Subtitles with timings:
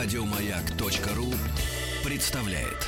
[0.00, 1.26] Радиомаяк.ру
[2.08, 2.86] представляет.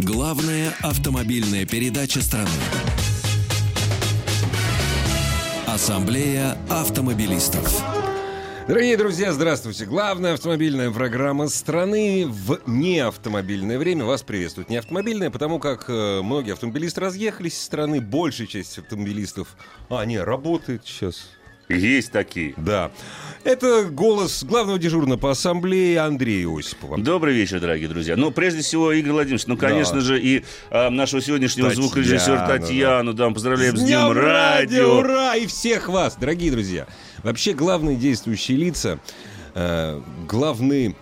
[0.00, 2.50] Главная автомобильная передача страны.
[5.66, 7.82] Ассамблея автомобилистов.
[8.70, 9.84] Дорогие друзья, здравствуйте.
[9.84, 14.68] Главная автомобильная программа страны в неавтомобильное время вас приветствует.
[14.68, 18.00] Не автомобильная, потому как э, многие автомобилисты разъехались из страны.
[18.00, 19.56] Большая часть автомобилистов...
[19.88, 21.30] А, не, работает сейчас.
[21.70, 22.54] Есть такие.
[22.56, 22.90] Да.
[23.42, 26.98] Это голос главного дежурного по ассамблее Андрея Осипова.
[26.98, 28.16] Добрый вечер, дорогие друзья.
[28.16, 30.00] Ну, прежде всего, Игорь Владимирович, ну, конечно Да.
[30.00, 32.58] же, и а, нашего сегодняшнего Татьяна, звукорежиссера да.
[32.58, 34.98] Татьяну, да, поздравляем с, С Днем Радио.
[34.98, 35.36] Ура!
[35.36, 36.86] И всех вас, дорогие друзья.
[37.22, 38.98] Вообще, главные действующие лица,
[39.54, 40.94] э, главные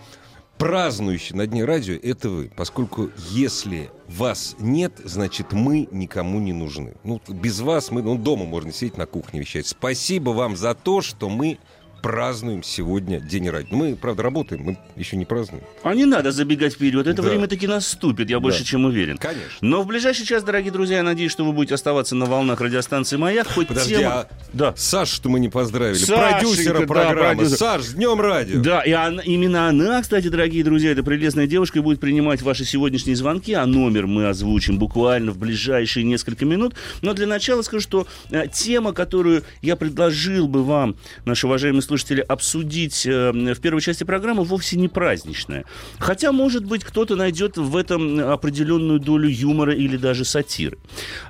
[0.59, 2.51] празднующие на Дне радио, это вы.
[2.55, 6.95] Поскольку если вас нет, значит, мы никому не нужны.
[7.05, 9.67] Ну, без вас мы, ну, дома можно сидеть на кухне вещать.
[9.67, 11.59] Спасибо вам за то, что мы
[12.03, 13.77] празднуем сегодня День радио.
[13.77, 15.65] Мы, правда, работаем, мы еще не празднуем.
[15.83, 17.07] А не надо забегать вперед.
[17.07, 17.29] Это Да.
[17.29, 18.65] время таки наступит, я больше Да.
[18.65, 19.19] чем уверен.
[19.19, 19.45] Конечно.
[19.61, 23.17] Но в ближайший час, дорогие друзья, я надеюсь, что вы будете оставаться на волнах радиостанции
[23.17, 23.49] «Маяк».
[23.49, 24.75] Хоть Подожди, тема- а Да.
[24.77, 25.99] Саш, что мы не поздравили.
[25.99, 27.37] Сашенька, Продюсера да, программы.
[27.37, 27.59] продюсер.
[27.59, 28.61] Саш, с Днем радио.
[28.63, 33.17] Да, и она- именно она, кстати, дорогие друзья, эта прелестная девушка, будет принимать ваши сегодняшние
[33.17, 36.75] звонки, а номер мы озвучим буквально в ближайшие несколько минут.
[37.03, 42.21] Но для начала скажу, что э, тема, которую я предложил бы вам, наши уважаемые слушатели,
[42.21, 45.65] обсудить э, в первой части программы, вовсе не праздничная.
[45.99, 50.79] Хотя, может быть, кто-то найдет в этом определенную долю юмора или даже сатиры.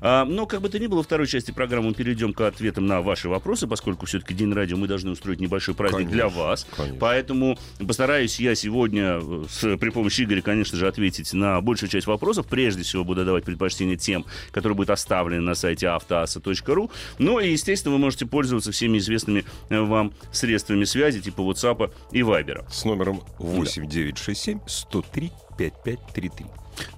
[0.01, 3.01] А, но, как бы то ни было, второй части программы мы перейдем к ответам на
[3.01, 6.67] ваши вопросы, поскольку все-таки День радио мы должны устроить небольшой праздник для Конечно, вас.
[6.77, 6.99] конечно.
[6.99, 12.09] Поэтому постараюсь я сегодня э, с- при помощи Игоря, конечно же, ответить на большую часть
[12.09, 12.47] вопросов.
[12.49, 16.91] Прежде всего буду давать предпочтение тем, которые будут оставлены на сайте автоаса.ру.
[17.19, 20.48] Ну и, естественно, вы можете пользоваться всеми известными э, вам средствами
[20.87, 22.65] связи, типа WhatsApp и Viber.
[22.71, 26.47] С номером 8967 103 5533.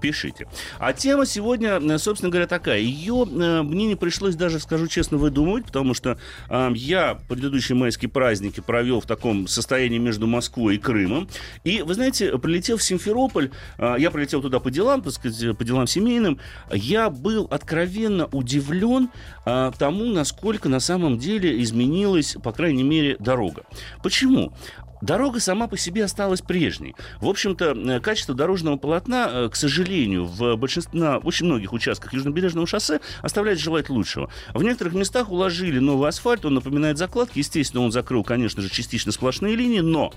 [0.01, 0.47] Пишите.
[0.79, 2.81] А тема сегодня, э, собственно говоря, такая.
[2.81, 6.19] Ее э, мне не пришлось даже, скажу честно, выдумывать, потому что
[6.49, 11.29] э, я предыдущие майские праздники провел в таком состоянии между Москвой и Крымом.
[11.65, 15.87] И, вы знаете, прилетев в Симферополь, я прилетел туда по делам, так сказать, по делам
[15.87, 16.39] семейным,
[16.73, 19.11] я был откровенно удивлен
[19.45, 23.65] тому, насколько на самом деле изменилась, по крайней мере, дорога.
[24.03, 24.53] Почему?
[25.01, 26.95] Дорога сама по себе осталась прежней.
[27.21, 32.13] В общем-то, э, качество дорожного полотна, э, к сожалению, в большинстве, на очень многих участках
[32.13, 34.31] Южнобережного шоссе оставляет желать лучшего.
[34.55, 37.39] В некоторых местах уложили новый асфальт, он напоминает закладки.
[37.39, 40.13] Естественно, он закрыл, конечно же, частично сплошные линии, но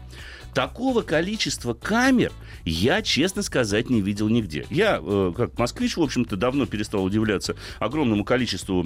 [0.53, 2.31] такого количества камер
[2.65, 4.65] я, честно сказать, не видел нигде.
[4.69, 8.83] Я, э, как москвич, в общем-то, давно перестал удивляться огромному количеству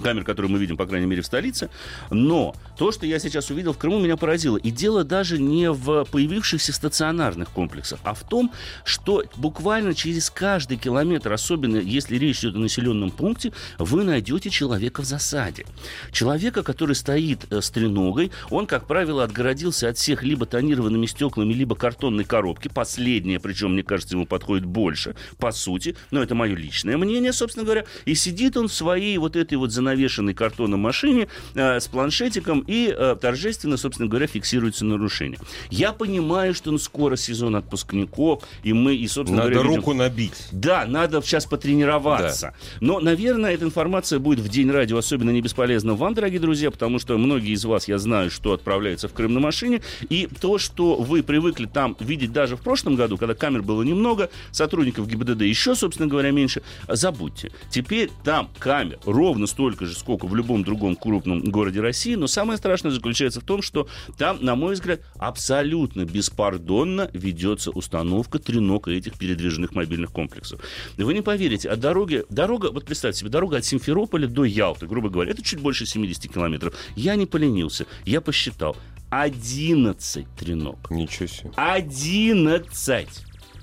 [0.00, 1.70] камер, которые мы видим, по крайней мере, в столице.
[2.10, 4.56] Но то, что я сейчас увидел в Крыму, меня поразило.
[4.56, 8.52] И дело даже не в появившихся стационарных комплексах, а в том,
[8.84, 15.02] что буквально через каждый километр, особенно если речь идет о населенном пункте, вы найдете человека
[15.02, 15.66] в засаде.
[16.12, 21.52] Человека, который стоит э, с треногой, он, как правило, отгородился от всех либо тонированными стеклами,
[21.52, 22.68] либо картонной коробки.
[22.68, 25.96] Последнее, причем, мне кажется, ему подходит больше, по сути.
[26.10, 27.84] Но это мое личное мнение, собственно говоря.
[28.04, 32.94] И сидит он в своей вот этой вот занавешенной картонной машине э, с планшетиком и
[32.96, 35.38] э, торжественно, собственно говоря, фиксируется нарушение.
[35.70, 39.94] Я понимаю, что ну, скоро сезон отпускников, и мы, и, собственно Надо говоря, видим- руку
[39.94, 40.48] набить.
[40.52, 42.54] да, надо сейчас потренироваться.
[42.80, 46.98] Но, наверное, эта информация будет в день радио особенно не бесполезна вам, дорогие друзья, потому
[46.98, 49.82] что многие из вас, я знаю, что отправляются в Крым на машине.
[50.08, 54.30] И то, что вы привыкли там видеть даже в прошлом году, когда камер было немного,
[54.52, 57.50] сотрудников ГИБДД еще, собственно говоря, меньше, забудьте.
[57.70, 62.14] Теперь там камер ровно столько же, сколько в любом другом крупном городе России.
[62.14, 63.88] Но самое страшное заключается в том, что
[64.18, 70.60] там, на мой взгляд, абсолютно беспардонно ведется установка треног и этих передвижных мобильных комплексов.
[70.96, 75.10] Вы не поверите, а дороги, дорога, вот представьте себе, дорога от Симферополя до Ялты, грубо
[75.10, 76.74] говоря, это чуть больше 70 километров.
[76.96, 78.76] Я не поленился, я посчитал.
[79.10, 80.90] 11 треног.
[80.90, 81.50] Ничего себе.
[81.56, 83.08] 11!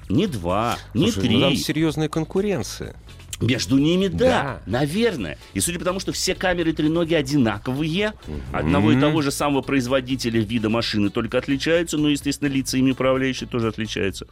[0.09, 1.35] Не два, не Слушай, три.
[1.35, 2.95] ну там серьезная конкуренция.
[3.39, 4.61] Между ними, да, Да.
[4.65, 5.37] наверное.
[5.53, 8.13] И судя по тому, что все камеры треноги одинаковые,
[8.51, 13.47] одного и того же самого производителя вида машины только отличаются, но, естественно, лица ими управляющие
[13.47, 14.27] тоже отличаются,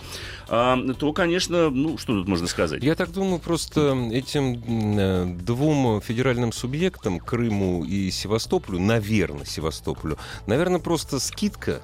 [0.48, 2.84] а, то, конечно, ну, что тут можно сказать?
[2.84, 10.18] Я так думаю, просто этим э, двум федеральным субъектам, Крыму и Севастополю, наверное, Севастополю,
[10.48, 11.82] наверное, просто скидка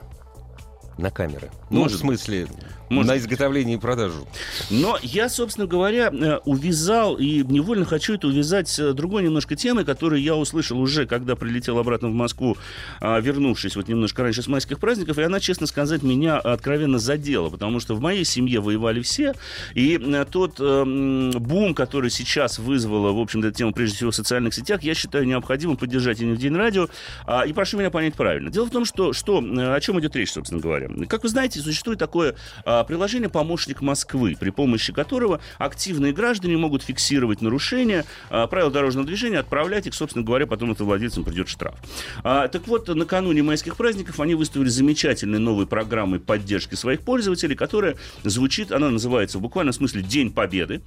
[0.97, 1.49] на камеры.
[1.69, 2.47] Ну, Может в смысле,
[2.89, 4.27] Может на изготовление и продажу.
[4.69, 9.55] Но я, собственно говоря, э, увязал и невольно хочу это увязать с э, другой немножко
[9.55, 12.57] темой, которую я услышал уже, когда прилетел обратно в Москву,
[12.99, 17.49] а, вернувшись вот немножко раньше с майских праздников, и она, честно сказать, меня откровенно задела,
[17.49, 19.33] потому что в моей семье воевали все,
[19.73, 24.53] и э, тот бум, который сейчас вызвала, в общем-то, эта тема, прежде всего, в социальных
[24.53, 26.87] сетях, я считаю необходимым поддержать и в День радио,
[27.25, 28.49] А, и прошу меня понять правильно.
[28.49, 30.80] Дело в том, что, что о чем идет речь, собственно говоря.
[31.07, 32.35] Как вы знаете, существует такое
[32.65, 39.05] а, приложение «Помощник Москвы», при помощи которого активные граждане могут фиксировать нарушения а, правил дорожного
[39.05, 41.75] движения, отправлять их, собственно говоря, потом это владельцам придет штраф.
[42.23, 47.97] А, так вот, накануне майских праздников они выставили замечательной новой программой поддержки своих пользователей, которая
[48.23, 50.81] звучит, она называется в буквальном смысле «День Победы».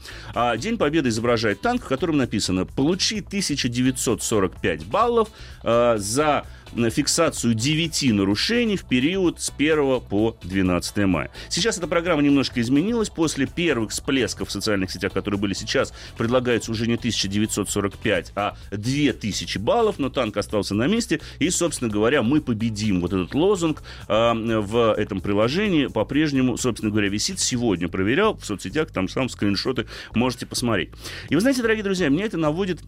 [0.58, 5.28] День Победы изображает танк, в котором написано «Получи 1945 баллов
[5.62, 6.44] за
[6.90, 11.30] фиксацию 9 нарушений в период с 1 по 12 мая.
[11.48, 13.10] Сейчас эта программа немножко изменилась.
[13.10, 19.58] После первых всплесков в социальных сетях, которые были сейчас, предлагается уже не 1945, а 2000
[19.58, 21.20] баллов, но танк остался на месте.
[21.38, 23.00] И, собственно говоря, мы победим.
[23.00, 27.38] Вот этот лозунг а, в этом приложении по-прежнему, собственно говоря, висит.
[27.38, 30.90] Сегодня проверял в соцсетях, там сам скриншоты можете посмотреть.
[31.28, 32.80] И вы знаете, дорогие друзья, меня это наводит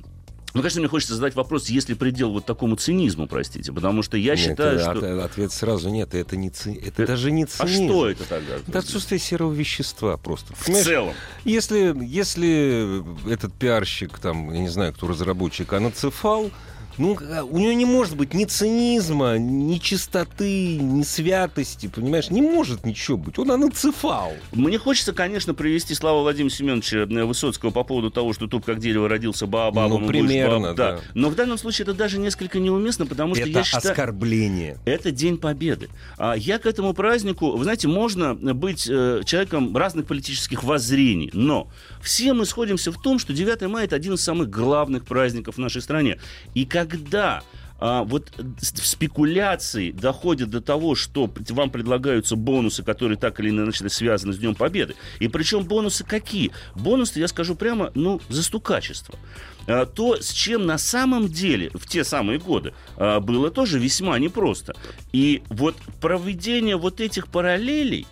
[0.56, 4.16] ну, конечно, мне хочется задать вопрос, есть ли предел вот такому цинизму, простите, потому что
[4.16, 5.18] я Нет, считаю, это- что...
[5.18, 7.84] от- ответ сразу нет, это не ци- это Это- даже не А цинизм.
[7.88, 8.54] что это тогда?
[8.66, 10.54] Это отсутствие серого вещества просто.
[10.54, 11.14] В Понимаешь, целом.
[11.44, 16.50] Если, если этот пиарщик, там, я не знаю, кто разработчик, аноцефал,
[16.98, 22.30] ну, а, у него не может быть ни цинизма, ни чистоты, ни святости, понимаешь?
[22.30, 23.38] Не может ничего быть.
[23.38, 24.32] Он аноцефал.
[24.52, 28.78] Мне хочется, конечно, привести слова Владимира Семеновича э, Высоцкого по поводу того, что тут как
[28.78, 30.02] дерево родился Баобабом.
[30.02, 31.00] Ну, примерно, Баоб- да.
[31.14, 33.92] Но в данном случае это даже несколько неуместно, потому что это я считаю...
[33.92, 34.78] оскорбление.
[34.84, 35.88] Это День Победы.
[36.16, 41.68] А я к этому празднику, вы знаете, можно быть э, человеком разных политических воззрений, но
[42.00, 45.58] все мы сходимся в том, что 9 мая это один из самых главных праздников в
[45.58, 46.18] нашей стране.
[46.54, 47.42] И когда
[47.78, 53.88] а, вот с- спекуляции доходят до того, что вам предлагаются бонусы, которые так или иначе
[53.88, 54.94] связаны с Днем Победы.
[55.20, 56.52] И причем бонусы какие?
[56.74, 59.18] Бонусы, я скажу прямо, ну, за стукачество.
[59.66, 64.18] А, То, с чем на самом деле в те самые годы а, было тоже весьма
[64.18, 64.74] непросто.
[65.12, 68.06] И вот проведение вот этих параллелей,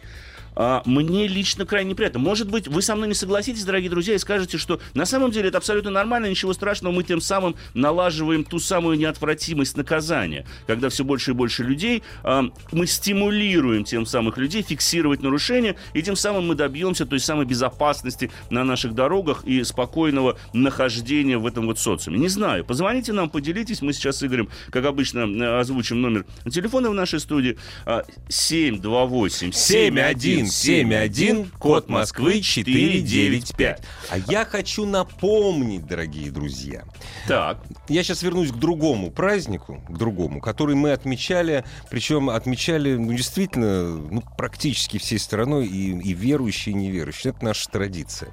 [0.57, 2.21] мне лично крайне неприятно.
[2.21, 5.49] Может быть, вы со мной не согласитесь, дорогие друзья, и скажете, что на самом деле
[5.49, 11.05] это абсолютно нормально, ничего страшного, мы тем самым налаживаем ту самую неотвратимость наказания, когда все
[11.05, 16.49] больше и больше людей, а, мы стимулируем тем самых людей фиксировать нарушения, и тем самым
[16.49, 22.19] мы добьемся той самой безопасности на наших дорогах и спокойного нахождения в этом вот социуме.
[22.19, 26.95] Не знаю, позвоните нам, поделитесь, мы сейчас с Игорем, как обычно, озвучим номер телефона в
[26.95, 33.83] нашей студии, а, 728 71 71, код Москвы 495.
[34.11, 36.85] А я хочу напомнить, дорогие друзья,
[37.29, 37.59] Так,
[37.89, 43.97] Я сейчас вернусь к другому празднику, к другому, который мы отмечали, причем отмечали, ну, действительно,
[43.97, 47.33] ну, практически всей страной, и, и верующие, и неверующие.
[47.33, 48.33] Это наша традиция.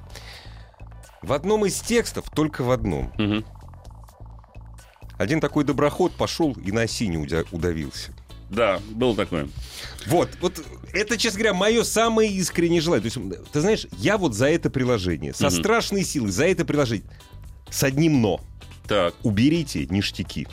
[1.21, 3.45] В одном из текстов, только в одном, Мгм.
[5.17, 7.17] один такой доброход пошел и на осине
[7.51, 8.11] удавился.
[8.51, 9.49] Да, было такое.
[10.07, 10.63] Вот, вот
[10.93, 13.09] это, честно говоря, мое самое искреннее желание.
[13.09, 15.55] То есть, ты знаешь, я вот за это приложение, со Мгм.
[15.59, 17.09] страшной силой, за это приложение,
[17.69, 18.41] с одним но.
[18.87, 20.47] Так, Уберите ништяки.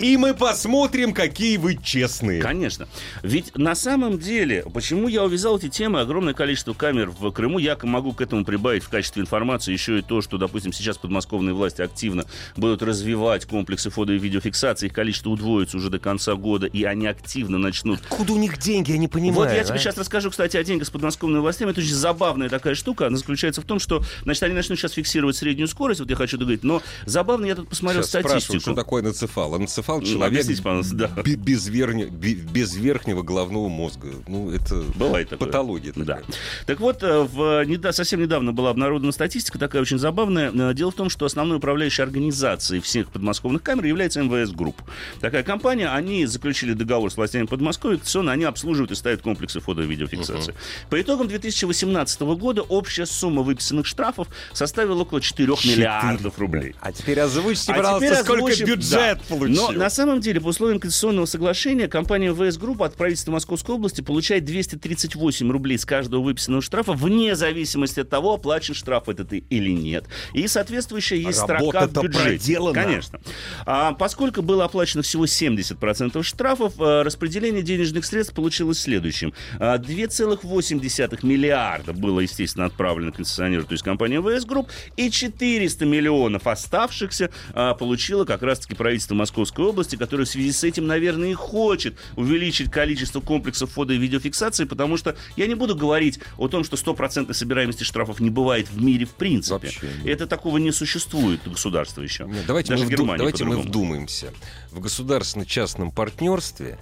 [0.00, 2.40] И мы посмотрим, какие вы честные.
[2.40, 2.88] Конечно.
[3.22, 7.76] Ведь на самом деле, почему я увязал эти темы, огромное количество камер в Крыму, я
[7.82, 11.82] могу к этому прибавить в качестве информации еще и то, что, допустим, сейчас подмосковные власти
[11.82, 12.24] активно
[12.56, 17.06] будут развивать комплексы фото и видеофиксации, их количество удвоится уже до конца года, и они
[17.06, 19.34] активно начнут Откуда у них деньги, я не понимаю.
[19.34, 19.78] Вот я тебе а?
[19.78, 21.70] сейчас расскажу, кстати, о деньгах с подмосковными властями.
[21.70, 23.06] Это очень забавная такая штука.
[23.06, 26.36] Она заключается в том, что, значит, они начнут сейчас фиксировать среднюю скорость, вот я хочу
[26.36, 28.60] договорить, но забавно, я тут посмотрел Сейчас статистику.
[28.60, 29.31] что такое нацефал.
[29.34, 30.44] А нацефал Ну, человек
[30.92, 31.08] да.
[31.22, 34.08] бе- без, верня- бе- без верхнего головного мозга.
[34.28, 35.46] Ну, это Бывает такое.
[35.48, 36.04] патология Да.
[36.16, 36.24] такая.
[36.66, 40.50] Так вот, э, в, совсем недавно была обнародована статистика, такая очень забавная.
[40.52, 44.80] Э, Дело в том, что основной управляющей организацией всех подмосковных камер является МВС Групп.
[45.20, 49.82] Такая компания, они заключили договор с властями Подмосковья, традиционно они обслуживают и ставят комплексы фото
[49.82, 50.54] и видеофиксации.
[50.90, 56.74] По итогам 2018 года общая сумма выписанных штрафов составила около 4 миллиардов рублей.
[56.80, 59.72] А теперь озвучьте, А пожалуйста, теперь сколько озвучим- бюджет получил.
[59.72, 64.00] Но на самом деле, по условиям концессионного соглашения, компания МВС Групп от правительства Московской области
[64.00, 69.70] получает 238 рублей с каждого выписанного штрафа, вне зависимости от того, оплачен штраф этот или
[69.70, 70.06] нет.
[70.34, 72.22] И соответствующая есть строка в бюджете.
[72.22, 72.74] проделана.
[72.74, 73.20] Конечно.
[73.66, 79.32] А, поскольку было оплачено всего 70% штрафов, а, распределение денежных средств получилось следующим.
[79.58, 86.46] А, 2,8 миллиарда было, естественно, отправлено концессионеру, то есть компания МВС Групп, и 400 миллионов
[86.46, 91.34] оставшихся а, получило как раз-таки правительство Московской области, которое в связи с этим, наверное, и
[91.34, 96.64] хочет увеличить количество комплексов фото и видеофиксации, потому что я не буду говорить о том,
[96.64, 99.54] что стопроцентной собираемости штрафов не бывает в мире в принципе.
[99.54, 100.06] Вообще нет.
[100.06, 102.24] Это такого не существует государства еще.
[102.24, 104.32] Нет, давайте Даже мы, в Германии давайте мы вдумаемся.
[104.70, 106.78] В государственно-частном партнерстве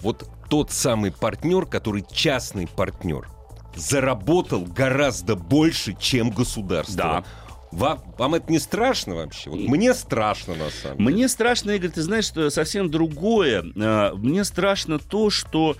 [0.00, 3.28] вот тот самый партнер, который частный партнер,
[3.76, 6.96] заработал гораздо больше, чем государство.
[6.96, 7.24] Да.
[7.74, 9.50] Вам, вам это не страшно вообще?
[9.50, 11.10] Вот мне страшно на самом деле.
[11.10, 13.64] Мне страшно, Игорь, ты знаешь, что совсем другое.
[13.76, 15.76] А, Мне страшно то, что...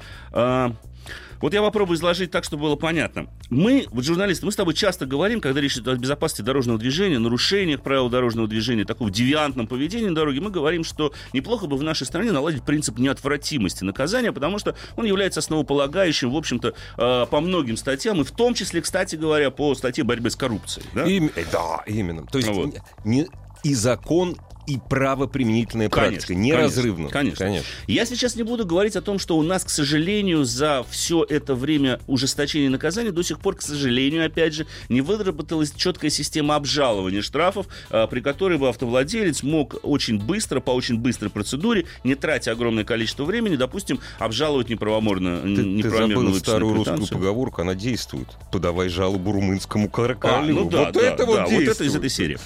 [1.44, 3.26] Вот я попробую изложить так, чтобы было понятно.
[3.50, 7.18] Мы, вот журналисты, мы с тобой часто говорим, когда речь идет о безопасности дорожного движения,
[7.18, 11.82] нарушениях правил дорожного движения, такого девиантном поведении на дороге, мы говорим, что неплохо бы в
[11.82, 17.40] нашей стране наладить принцип неотвратимости наказания, потому что он является основополагающим, в общем-то, э, по
[17.42, 20.86] многим статьям, и в том числе, кстати говоря, по статье борьбы с коррупцией.
[20.94, 21.04] да?
[21.04, 22.24] Им- э, да, именно.
[22.24, 22.74] То есть Вот.
[23.04, 23.26] не,
[23.62, 27.09] и закон, и правоприменительная Конечно, практика неразрывно.
[27.09, 27.68] Конечно, конечно.
[27.87, 31.54] Я сейчас не буду говорить о том, что у нас, к сожалению, за все это
[31.54, 37.23] время ужесточения наказания до сих пор, к сожалению, опять же, не выработалась четкая система обжалования
[37.23, 42.52] штрафов, а, при которой бы автовладелец мог очень быстро, по очень быстрой процедуре, не тратя
[42.52, 47.75] огромное количество времени, допустим, обжаловать неправомерно, Ты, ты неправомерно забыл выписанную старую русскую поговорку, она
[47.75, 48.28] действует.
[48.50, 50.18] Подавай жалобу румынскому королю.
[50.23, 51.94] А, ну да, вот да, это вот да, вот это из действует.
[51.97, 52.38] этой серии.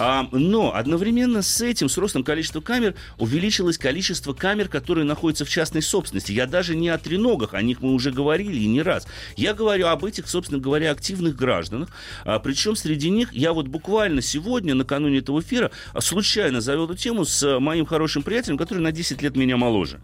[0.00, 5.50] А, но одновременно с этим, с ростом количества камер, увеличилось количество камер, которые находятся в
[5.50, 6.32] частной собственности.
[6.32, 9.06] Я даже не о треногах, о них мы уже говорили и не раз.
[9.36, 11.90] Я говорю об этих, собственно говоря, активных гражданах.
[12.24, 16.96] А, причем среди них я вот буквально сегодня, накануне этого эфира, а, случайно завел эту
[16.96, 20.00] тему с моим хорошим приятелем, который на 10 лет меня моложе.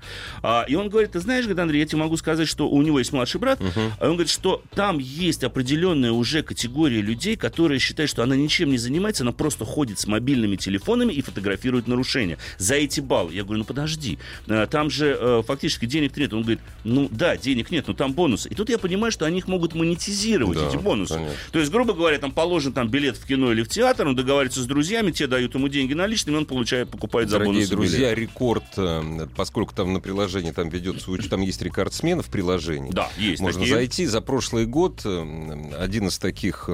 [0.68, 3.14] И он говорит, ты знаешь, говорит, Андрей, я тебе могу сказать, что у него есть
[3.14, 3.58] младший брат,
[3.98, 8.70] а он говорит, что там есть определенная уже категория людей, которые считают, что она ничем
[8.70, 12.38] не занимается, она просто ходит с мобильными телефонами и фотографирует нарушения.
[12.58, 13.32] За эти баллы.
[13.34, 16.32] Я говорю, ну подожди, э, там же э, фактически денег нет.
[16.32, 18.48] Он говорит, ну да, денег нет, но там бонусы.
[18.48, 21.14] И тут я понимаю, что они их могут монетизировать, Да, эти бонусы.
[21.14, 21.36] конечно.
[21.52, 24.62] То есть, грубо говоря, там положен там билет в кино или в театр, он договаривается
[24.62, 28.18] с друзьями, те дают ему деньги наличными, он получает, покупает за Дорогие бонусы друзья, билет.
[28.30, 32.90] рекорд, э, поскольку там на приложении там ведется, там есть рекордсмены в приложении.
[32.90, 33.74] Да, есть Можно такие.
[33.74, 34.06] зайти.
[34.06, 36.68] За прошлый год один из таких,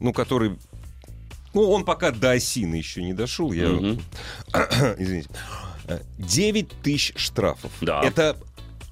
[0.00, 0.56] ну, который...
[1.54, 3.52] Ну, он пока до осины еще не дошел.
[3.52, 3.66] Я...
[4.98, 5.30] Извините.
[6.18, 7.70] 9 тысяч штрафов.
[7.80, 8.02] Да.
[8.02, 8.36] Это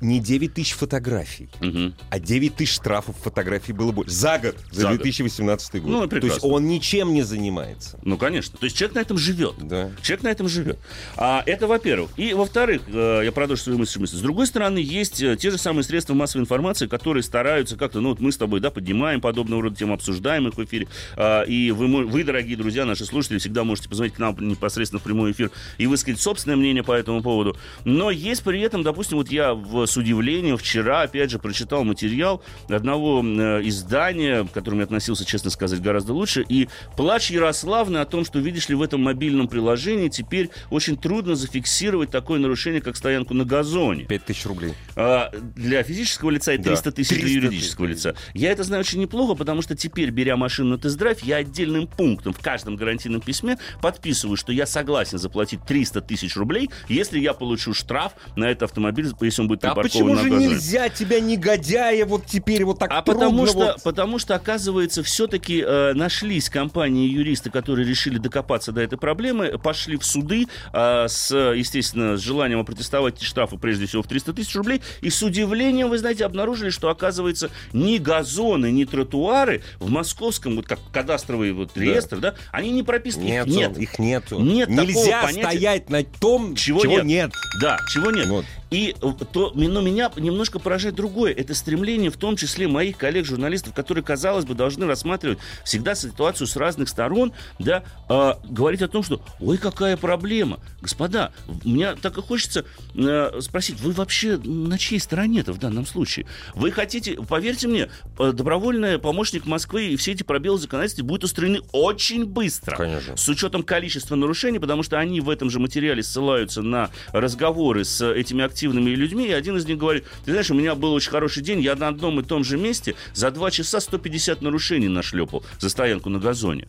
[0.03, 1.95] не 9 тысяч фотографий, Мгм.
[2.11, 4.13] а 9 тысяч штрафов фотографий было больше.
[4.13, 4.97] За год, за, За год.
[4.99, 5.91] 2018 год.
[5.91, 6.49] Ну, То есть прекрасно.
[6.49, 7.99] он ничем не занимается.
[8.03, 8.59] Ну, конечно.
[8.59, 9.55] То есть человек на этом живет.
[9.61, 9.91] Да.
[10.03, 10.79] Человек на этом живет.
[11.17, 12.11] А, это во-первых.
[12.17, 14.01] И во-вторых, э, я продолжу свою мысль.
[14.01, 14.17] мысль.
[14.17, 18.11] С другой стороны, есть э, те же самые средства массовой информации, которые стараются как-то, ну
[18.11, 20.89] вот мы с тобой, да, поднимаем подобного рода темы, обсуждаем их в эфире.
[21.17, 25.03] А, и вы, вы, дорогие друзья, наши слушатели, всегда можете позвонить к нам непосредственно в
[25.03, 27.57] прямой эфир и высказать собственное мнение по этому поводу.
[27.85, 32.43] Но есть при этом, допустим, вот я в- с удивлением вчера, опять же, прочитал материал
[32.69, 38.07] одного э, издания, к которому я относился, честно сказать, гораздо лучше, и плач Ярославны о
[38.07, 42.97] том, что, видишь ли, в этом мобильном приложении теперь очень трудно зафиксировать такое нарушение, как
[42.97, 44.05] стоянку на газоне.
[44.05, 44.73] 5 тысяч рублей.
[44.97, 47.97] А, для физического лица и Да, 300 тысяч для 300 юридического тысяч.
[47.99, 48.15] лица.
[48.35, 52.33] Я это знаю очень неплохо, потому что теперь, беря машину на тест-драйв, я отдельным пунктом
[52.33, 57.75] в каждом гарантийном письме подписываю, что я согласен заплатить 300 тысяч рублей, если я получу
[57.75, 60.47] штраф на этот автомобиль, если он будет припаркован почему же газоне.
[60.49, 65.63] нельзя тебя, негодяя, вот теперь вот так А потому что, вот- потому что, оказывается, все-таки
[65.67, 71.07] э, нашлись компании и юристы, которые решили докопаться до этой проблемы, пошли в суды э,
[71.09, 75.23] с, естественно, с желанием опротестовать эти штрафы, прежде всего, в 300 тысяч рублей, и с
[75.23, 81.53] удивлением, вы знаете, обнаружили, что, оказывается, ни газоны, ни тротуары в московском, вот как кадастровый
[81.53, 83.25] вот реестр, да, они не прописаны.
[83.25, 83.79] Их Нету, нет.
[83.79, 84.41] их нету.
[84.41, 85.47] Нет такого Нельзя понятия.
[85.49, 87.05] стоять на том, Чего чего, нет.
[87.05, 87.33] нет.
[87.61, 88.27] Да, чего нет.
[88.27, 88.45] Вот.
[88.73, 91.33] И э, то, но меня немножко поражает другое.
[91.33, 96.57] Это стремление, в том числе моих коллег-журналистов, которые, казалось бы, должны рассматривать всегда ситуацию с
[96.57, 100.59] разных сторон, да, э, говорить о том, что ой, какая проблема.
[100.81, 101.33] Господа,
[101.65, 102.65] мне так и хочется
[102.95, 106.27] э, спросить, вы вообще на чьей стороне-то в данном случае?
[106.55, 111.61] Вы хотите, поверьте мне, э, добровольный помощник Москвы и все эти пробелы законодательства будут устранены
[111.73, 112.77] очень быстро.
[112.77, 113.19] Конечно.
[113.19, 118.03] С учетом количества нарушений, потому что они в этом же материале ссылаются на разговоры с
[118.03, 121.43] этими активными людьми, и один из них говорит, ты знаешь, у меня был очень хороший
[121.43, 125.69] день, я на одном и том же месте за два часа 150 нарушений нашлепал за
[125.69, 126.69] стоянку на газоне.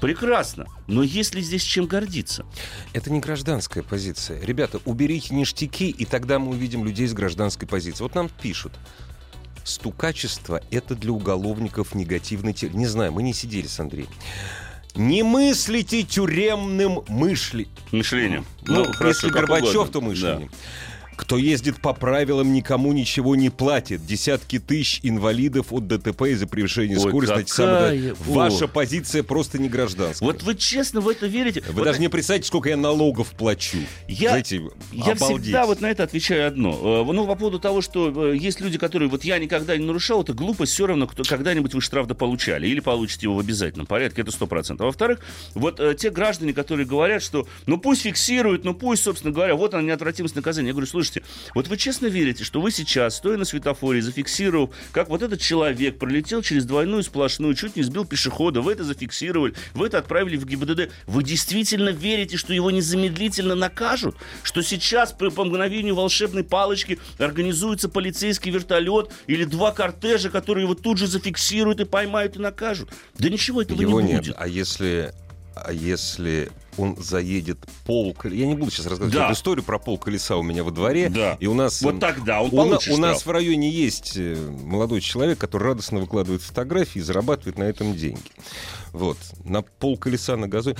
[0.00, 0.66] Прекрасно.
[0.86, 2.44] Но есть ли здесь чем гордиться?
[2.92, 4.40] Это не гражданская позиция.
[4.40, 8.02] Ребята, уберите ништяки, и тогда мы увидим людей с гражданской позицией.
[8.02, 8.72] Вот нам пишут.
[9.64, 12.52] Стукачество— это для уголовников негативный...
[12.52, 12.68] Те...
[12.68, 14.08] Не знаю, мы не сидели с Андреем.
[14.94, 17.68] Не мыслите тюремным мышли...
[17.92, 18.44] Мышлением.
[18.66, 19.92] Ну, хорошо, если Горбачев, угодно.
[19.92, 20.50] то мышлением.
[21.16, 24.04] Кто ездит по правилам, никому ничего не платит.
[24.06, 27.44] Десятки тысяч инвалидов от ДТП из-за превышения Ой, скорости.
[27.56, 28.14] Какая- О.
[28.26, 30.26] Ваша позиция просто не гражданская.
[30.26, 31.62] Вот вы честно в это верите?
[31.68, 33.78] Вы Вот даже не представляете, сколько я налогов плачу.
[34.08, 35.42] Я- Знаете, Я обалдеть.
[35.42, 37.04] всегда вот на это отвечаю одно.
[37.08, 40.22] Э, Ну, по поводу того, что э, есть люди, которые вот я никогда не нарушал,
[40.22, 44.22] это глупость, все равно, кто когда-нибудь вы штраф получали или получите его в обязательном порядке,
[44.22, 44.86] это сто процентов.
[44.86, 45.20] Во-вторых,
[45.54, 49.74] вот э, те граждане, которые говорят, что ну пусть фиксируют, ну пусть, собственно говоря, вот
[49.74, 50.68] она неотвратимость наказания.
[50.68, 51.22] Я говорю, слушайте,
[51.54, 55.98] вот вы честно верите, что вы сейчас, стоя на светофоре, зафиксировав, как вот этот человек
[55.98, 60.46] пролетел через двойную сплошную, чуть не сбил пешехода, вы это зафиксировали, вы это отправили в
[60.46, 64.16] ГИБДД, вы действительно верите, что его незамедлительно накажут?
[64.42, 70.74] Что сейчас по, по мгновению волшебной палочки организуется полицейский вертолет или два кортежа, которые его
[70.74, 72.90] тут же зафиксируют и поймают и накажут?
[73.18, 74.22] Да ничего этого Его не нет.
[74.22, 74.36] будет.
[74.38, 75.12] А если,
[75.70, 78.16] если он заедет пол...
[78.24, 79.24] Я не буду сейчас рассказывать Да.
[79.26, 81.10] эту историю про пол колеса у меня во дворе.
[81.10, 81.36] Да.
[81.38, 81.82] И у нас...
[81.82, 86.00] Вот тогда он у, на- у нас в районе есть э, молодой человек, который радостно
[86.00, 88.22] выкладывает фотографии и зарабатывает на этом деньги.
[88.92, 89.18] Вот.
[89.44, 90.76] На пол колеса на газоне.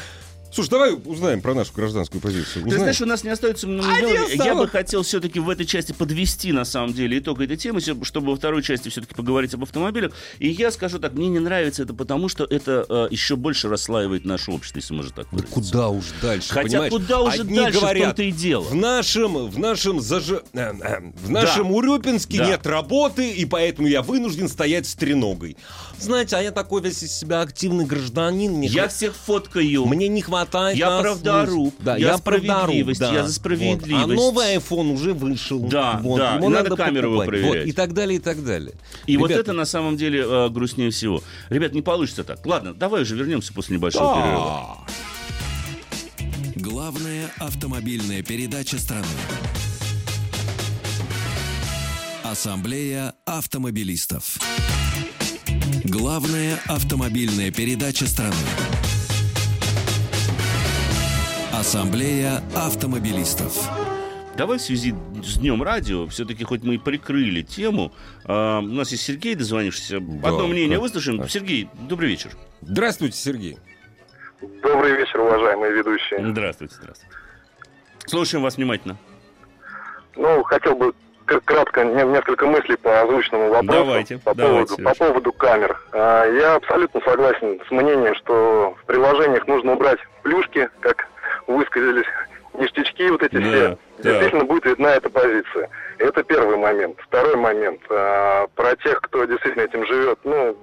[0.55, 2.63] Слушай, давай узнаем про нашу гражданскую позицию.
[2.65, 2.81] Ты Узнаем?
[2.83, 4.45] знаешь, у нас не остается много времени.
[4.45, 8.31] Я бы хотел все-таки в этой части подвести, на самом деле, итог этой темы, чтобы
[8.33, 10.13] во второй части все-таки поговорить об автомобилях.
[10.41, 14.27] И я скажу так, мне не нравится это потому, что это э, еще больше расслаивает
[14.27, 15.55] наше общество, если можно так Да выразиться.
[15.55, 16.93] куда уж дальше, Хотя понимаешь?
[16.93, 18.63] куда уже Одни дальше, в говорят, том-то и дело.
[18.65, 22.47] В нашем, в нашем, зажи- э, э, в нашем Урюпинске Да.
[22.47, 25.57] нет работы, и поэтому я вынужден стоять с треногой.
[25.99, 28.53] Знаете, а я такой весь из себя активный гражданин.
[28.53, 29.87] Мне, Я хва- всех фоткаю.
[29.87, 30.42] мне не хватает...
[30.75, 33.13] Я нас- правдоруб, Да, я я, справедливость, да.
[33.13, 33.87] я за справедливость.
[33.91, 34.03] Вот.
[34.03, 35.61] А новый iPhone уже вышел.
[35.61, 37.29] Да, Вот, да, его и надо камеру его покупать.
[37.41, 37.65] проверять.
[37.65, 38.75] Вот, и так далее, и так далее.
[39.07, 41.23] И вот Ребята, это на самом деле э, грустнее всего.
[41.49, 42.45] Ребят, не получится так.
[42.47, 44.77] Ладно, давай уже вернемся после небольшого перерыва.
[44.87, 44.93] да.
[46.57, 49.07] Главная автомобильная передача страны.
[52.25, 54.39] Ассамблея автомобилистов.
[55.85, 58.35] Главная автомобильная передача страны.
[61.67, 63.53] Ассамблея автомобилистов.
[64.37, 67.93] Давай в связи с Днем Радио, все-таки хоть мы и прикрыли тему,
[68.25, 69.99] а, у нас есть Сергей, дозвонившийся.
[69.99, 71.21] Одно мнение как- выслушаем.
[71.21, 71.31] как.
[71.31, 72.31] Сергей, добрый вечер.
[72.63, 73.59] Здравствуйте, Сергей.
[74.61, 76.27] Добрый вечер, уважаемые ведущие.
[76.33, 77.15] Здравствуйте, здравствуйте.
[78.07, 78.97] Слушаем вас внимательно.
[80.17, 80.93] Ну, хотел бы
[81.27, 83.85] кратко не- несколько мыслей по озвученному вопросу.
[83.85, 85.81] Давайте, по, давайте, поводу, по поводу камер.
[85.93, 91.07] А, Я абсолютно согласен с мнением, что в приложениях нужно убрать плюшки, как
[91.57, 92.07] высказались,
[92.55, 93.69] ништячки вот эти Да, все.
[93.69, 93.79] да.
[94.11, 95.71] Действительно будет видна эта позиция.
[95.99, 96.99] Это первый момент.
[97.01, 97.81] Второй момент.
[97.91, 100.57] а, Про тех, кто действительно этим живет, ну,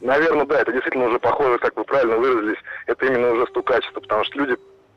[0.00, 4.24] наверное, да, это действительно уже похоже, как вы правильно выразились, это именно уже стукачество, потому
[4.24, 4.56] что люди,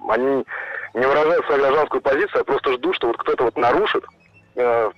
[0.09, 0.45] они
[0.93, 4.03] не выражают свою гражданскую позицию, а просто ждут, что вот кто-то вот нарушит.
[4.55, 4.91] э,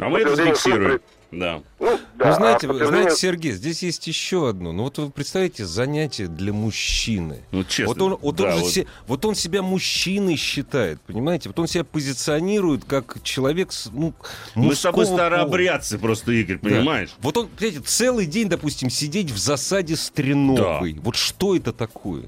[0.00, 0.82] А мы это зафиксируем.
[0.84, 1.62] службы- Да.
[1.80, 4.72] Ну, да, ну, знаете, а знаете, Сергей, здесь есть еще одно.
[4.72, 7.40] Ну, вот вы представляете, занятие для мужчины.
[7.52, 7.86] Ну, честно.
[7.86, 8.70] Вот он, вот, да, он же вот.
[8.72, 11.48] се- вот он себя мужчиной считает, понимаете?
[11.48, 14.12] Вот он себя позиционирует как человек с, ну,
[14.54, 15.16] Мы с тобой пола.
[15.16, 16.68] старообрядцы просто, Игорь, Да.
[16.68, 17.10] понимаешь?
[17.20, 21.00] Вот он, понимаете, целый день, допустим, сидеть в засаде с треногой.
[21.02, 22.24] Вот что это такое?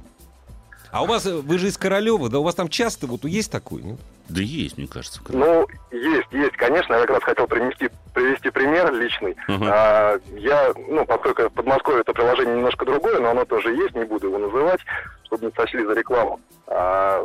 [0.90, 3.82] А у вас, вы же из Королева, да, у вас там часто вот есть такой,
[3.82, 3.98] нет?
[4.28, 5.20] Да есть, мне кажется.
[5.22, 6.94] в Ну, есть, есть, конечно.
[6.94, 9.37] Я как раз хотел принести, привести пример личный.
[9.48, 9.66] Ага.
[9.70, 14.04] А, я, ну, поскольку в Подмосковье это приложение немножко другое, но оно тоже есть, не
[14.04, 14.80] буду его называть,
[15.24, 16.40] чтобы не сочли за рекламу.
[16.66, 17.22] А,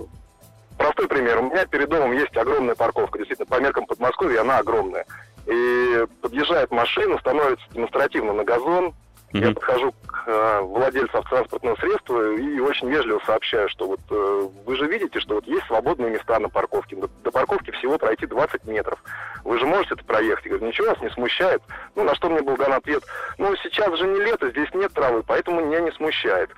[0.77, 1.39] простой пример.
[1.39, 3.17] У меня перед домом есть огромная парковка.
[3.17, 5.05] Действительно, по меркам Подмосковья она огромная.
[5.45, 8.93] И подъезжает машина, становится демонстративно на газон,
[9.31, 9.53] Я Мгм.
[9.55, 14.87] подхожу к э, владельцу автотранспортного средства и очень вежливо сообщаю, что вот э, вы же
[14.87, 16.95] видите, что вот есть свободные места на парковке.
[16.95, 18.99] До, до парковки всего пройти 20 метров.
[19.43, 20.45] Вы же можете это проехать.
[20.45, 21.61] Я говорю, ничего вас не смущает.
[21.95, 23.03] Ну, на что мне был дан ответ,
[23.37, 26.49] ну, сейчас же не лето, здесь нет травы, поэтому меня не смущает.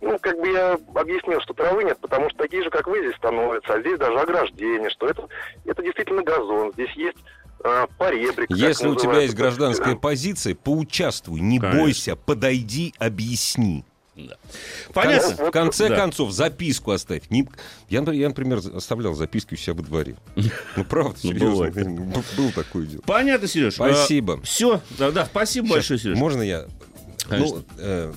[0.00, 3.16] Ну, как бы я объяснил, что травы нет, потому что такие же, как вы, здесь
[3.16, 5.28] становятся, а здесь даже ограждение, что это,
[5.64, 7.18] это действительно газон, здесь есть
[7.98, 8.48] поребрик.
[8.48, 11.80] как Если у тебя есть гражданская позиция, поучаствуй, не Конечно.
[11.80, 13.84] бойся, подойди, объясни.
[14.16, 14.36] Да.
[14.90, 15.28] В Понятно?
[15.30, 15.96] конце, в конце Да.
[15.96, 17.22] концов, записку оставь.
[17.30, 17.48] Не-
[17.88, 20.14] я, например, я, например, оставлял записки у себя во дворе.
[20.76, 22.22] Ну, правда, Ну, серьезно.
[22.36, 23.00] Был такое дело.
[23.06, 23.74] Понятно, Сереж.
[23.74, 24.40] Спасибо.
[24.42, 26.16] все, да, да, спасибо большое, Сереж.
[26.16, 26.66] Можно я?
[27.28, 28.12] Ну, э,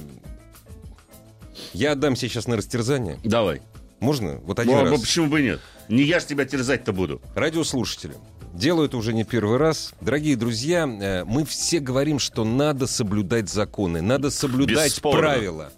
[1.74, 3.20] я отдам себе сейчас на растерзание.
[3.24, 3.62] Давай.
[4.00, 4.36] Можно?
[4.44, 5.02] Вот один Ну, а раз.
[5.02, 5.60] почему бы нет?
[5.90, 7.22] Не я ж тебя терзать-то буду.
[7.34, 8.14] Радиослушатели.
[8.54, 9.94] Делаю это уже не первый раз.
[10.02, 15.20] Дорогие друзья, э, мы все говорим, что надо соблюдать законы, надо соблюдать Бесспорно.
[15.20, 15.72] правила.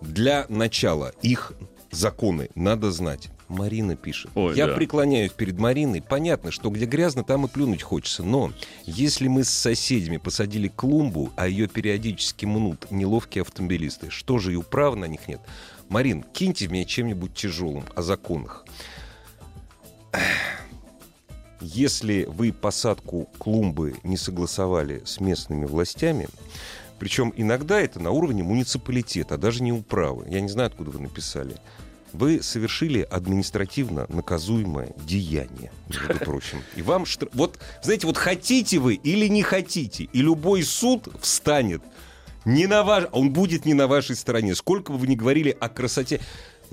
[0.00, 1.52] Для начала их
[1.90, 3.28] законы надо знать.
[3.48, 4.30] Марина пишет.
[4.34, 4.74] Ой, Я да.
[4.74, 6.02] преклоняюсь перед Мариной.
[6.02, 8.22] Понятно, что где грязно, там и плюнуть хочется.
[8.22, 8.52] Но
[8.84, 14.56] если мы с соседями посадили клумбу, а ее периодически мнут неловкие автомобилисты, что же и
[14.56, 15.40] управы на них нет?
[15.88, 18.64] Марин, киньте в меня чем-нибудь тяжелым о законах.
[21.64, 26.28] Если вы посадку клумбы не согласовали с местными властями,
[26.98, 31.00] причем иногда это на уровне муниципалитета, а даже не управы, я не знаю, откуда вы
[31.00, 31.56] написали,
[32.12, 36.62] вы совершили административно наказуемое деяние, между прочим.
[36.76, 37.04] И вам...
[37.04, 41.82] штраф- Вот, знаете, вот хотите вы или не хотите, и любой суд встанет
[42.44, 43.06] не на ваш...
[43.12, 44.54] Он будет не на вашей стороне.
[44.54, 46.20] Сколько бы вы ни говорили о красоте...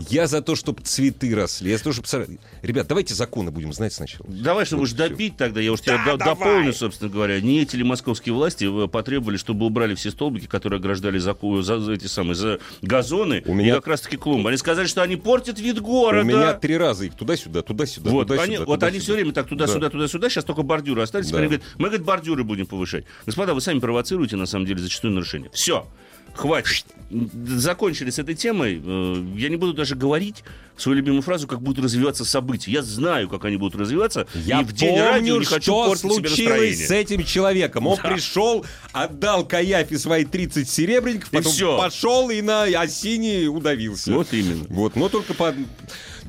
[0.09, 1.71] Я за то, чтобы цветы росли.
[1.71, 2.39] Я за то, чтобы...
[2.61, 4.25] Ребят, давайте законы будем знать сначала.
[4.29, 4.97] Давай, чтобы Вот уж всё.
[5.09, 6.35] добить тогда, я уж тебя Да, до- давай.
[6.35, 7.39] дополню, собственно говоря.
[7.41, 11.79] Не эти ли московские власти э, потребовали, чтобы убрали все столбики, которые ограждали за, за-
[11.79, 14.49] за эти самые за газоны У меня- и как раз-таки клумбы.
[14.49, 16.21] Они сказали, что они портят вид города.
[16.23, 18.43] У меня три раза их туда-сюда, туда-сюда, Вот, туда-сюда.
[18.43, 18.87] они, вот туда-сюда.
[18.87, 19.89] они все время так туда-сюда, Да.
[19.89, 21.29] туда-сюда, сейчас только бордюры остались.
[21.29, 21.37] Да.
[21.37, 23.05] Они говорят, мы, говорит, бордюры будем повышать.
[23.25, 25.49] Господа, вы сами провоцируете, на самом деле, зачастую нарушение.
[25.53, 25.87] Все,
[26.33, 26.85] хватит.
[27.45, 28.81] Закончили с этой темой.
[28.83, 30.43] Э, Я не буду даже говорить
[30.77, 32.71] свою любимую фразу, как будут развиваться события.
[32.71, 34.27] Я знаю, как они будут развиваться.
[34.33, 37.85] Я и в день помню, радио не хочу что случилось с этим человеком.
[37.87, 41.77] Он пришел, отдал Каяфе свои 30 серебряников, И потом всё.
[41.77, 44.13] пошел и на осине удавился.
[44.13, 44.65] Вот именно.
[44.69, 45.53] Вот, но только по...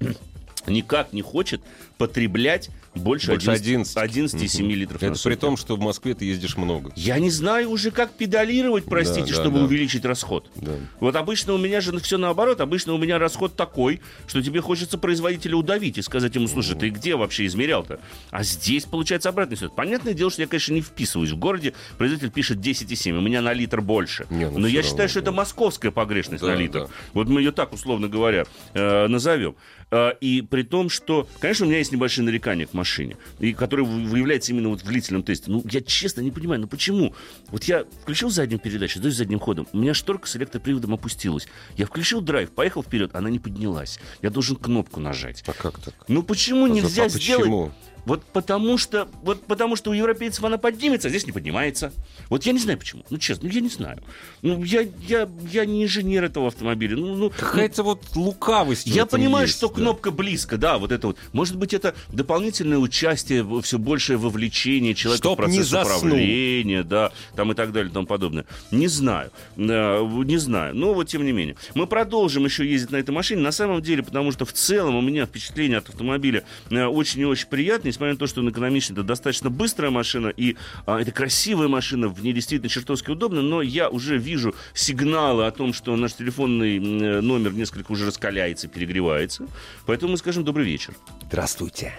[0.67, 1.61] никак не хочет
[1.97, 4.41] потреблять больше, Больше 11, 11.
[4.41, 6.91] 11,7 литров на Это при том, что в Москве ты ездишь много.
[6.95, 9.65] Я не знаю уже, как педалировать, простите, Да, да, чтобы да.
[9.65, 10.49] увеличить расход.
[10.55, 10.73] Да.
[10.99, 12.59] Вот обычно у меня же все наоборот.
[12.59, 16.89] Обычно у меня расход такой, что тебе хочется производителя удавить и сказать ему, слушай, ты
[16.89, 17.99] где вообще измерял-то?
[18.29, 19.75] А здесь получается обратный ситуация.
[19.75, 21.31] Понятное дело, что я, конечно, не вписываюсь.
[21.31, 24.27] В городе производитель пишет 10,7, у меня на литр больше.
[24.29, 25.23] Не, ну Но я равно, считаю, что да.
[25.23, 26.79] это московская погрешность Да, на литр.
[26.81, 26.87] да.
[27.13, 29.55] Вот мы ее так, условно говоря, э, назовем.
[29.91, 33.85] Э, и при том, что, конечно, у меня есть небольшие нарекания к машине, и которые
[33.85, 35.51] вы- выявляются именно вот в длительном тесте.
[35.51, 37.13] Ну, я честно не понимаю, ну почему?
[37.49, 41.47] Вот я включил заднюю передачу, сдаюсь задним ходом, у меня шторка с электроприводом опустилась.
[41.77, 43.99] Я включил драйв, поехал вперед, она не поднялась.
[44.21, 45.43] Я должен кнопку нажать.
[45.47, 45.93] А как так?
[46.07, 47.41] Ну почему А нельзя а сделать...
[47.43, 47.71] почему?
[48.05, 51.93] Вот потому что, вот потому что у европейцев она поднимется, а здесь не поднимается.
[52.29, 53.03] Вот я не знаю почему.
[53.09, 54.01] Ну, честно, я не знаю.
[54.41, 56.97] Ну, я, я, я не инженер этого автомобиля.
[56.97, 58.87] Ну, ну, Какая-то вот лукавость.
[58.87, 59.75] я понимаю, есть, что да.
[59.75, 61.17] кнопка близко, да, вот это вот.
[61.33, 67.51] Может быть, это дополнительное участие, все большее вовлечение человека Чтоб в процесс управления, да, там
[67.51, 68.45] и так далее и тому подобное.
[68.71, 70.75] Не знаю, не знаю.
[70.75, 71.55] Но вот тем не менее.
[71.75, 73.41] Мы продолжим еще ездить на этой машине.
[73.41, 77.25] На самом деле, потому что в целом у меня впечатление от автомобиля э, очень и
[77.25, 81.11] очень приятное, несмотря на то, что он экономичный, это достаточно быстрая машина, и а, это
[81.11, 85.95] красивая машина, в ней действительно чертовски удобно, но я уже вижу сигналы о том, что
[85.95, 89.45] наш телефонный э, номер несколько уже раскаляется, перегревается.
[89.85, 90.93] Поэтому мы скажем добрый вечер.
[91.23, 91.93] Здравствуйте.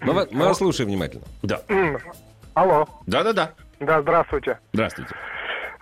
[0.00, 1.24] Мы, вас- мы вас слушаем внимательно.
[1.42, 1.60] Да.
[2.54, 3.52] Алло, Да-да-да.
[3.80, 4.58] да, здравствуйте.
[4.72, 5.14] Здравствуйте.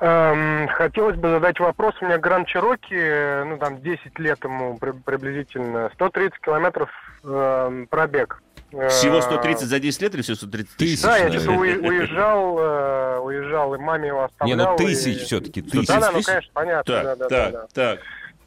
[0.01, 1.95] Эм, хотелось бы задать вопрос.
[2.01, 6.91] У меня Гранд Чироки, э, ну там 10 лет ему при- приблизительно, 130 километров
[7.25, 8.43] эм, пробег.
[8.73, 11.03] Э, Всего 130 за 10 лет или все 130 тысяч?
[11.03, 14.71] Да, я уи- уезжал, э, уезжал, и маме его Не, оставлял.
[14.71, 15.87] ну тысяч и- все-таки, тысяч.
[15.89, 16.95] Да, да, ну конечно, понятно.
[16.95, 17.67] Так, да, да, так, да, да.
[17.75, 18.01] так.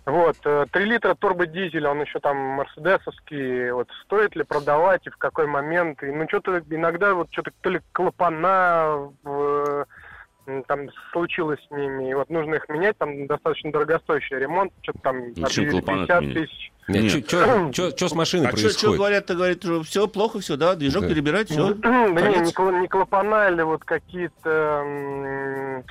[0.05, 5.17] Вот, э, 3 литра турбодизеля, он еще там мерседесовский, вот стоит ли продавать и в
[5.17, 9.85] какой момент, и, ну что-то иногда вот что-то то ли клапана в,
[10.67, 15.33] там случилось с ними, и вот нужно их менять, там достаточно дорогостоящий ремонт, что-то там
[15.33, 16.33] клапана 50 менять?
[16.33, 16.71] тысяч.
[16.87, 18.97] Нет, что с машиной А что происходит?
[18.97, 19.33] говорят-то?
[19.35, 21.09] Говорят, что все плохо, все, да, движок Да.
[21.09, 21.73] перебирать, все.
[21.83, 25.83] Да не, не, не клапана или вот какие-то...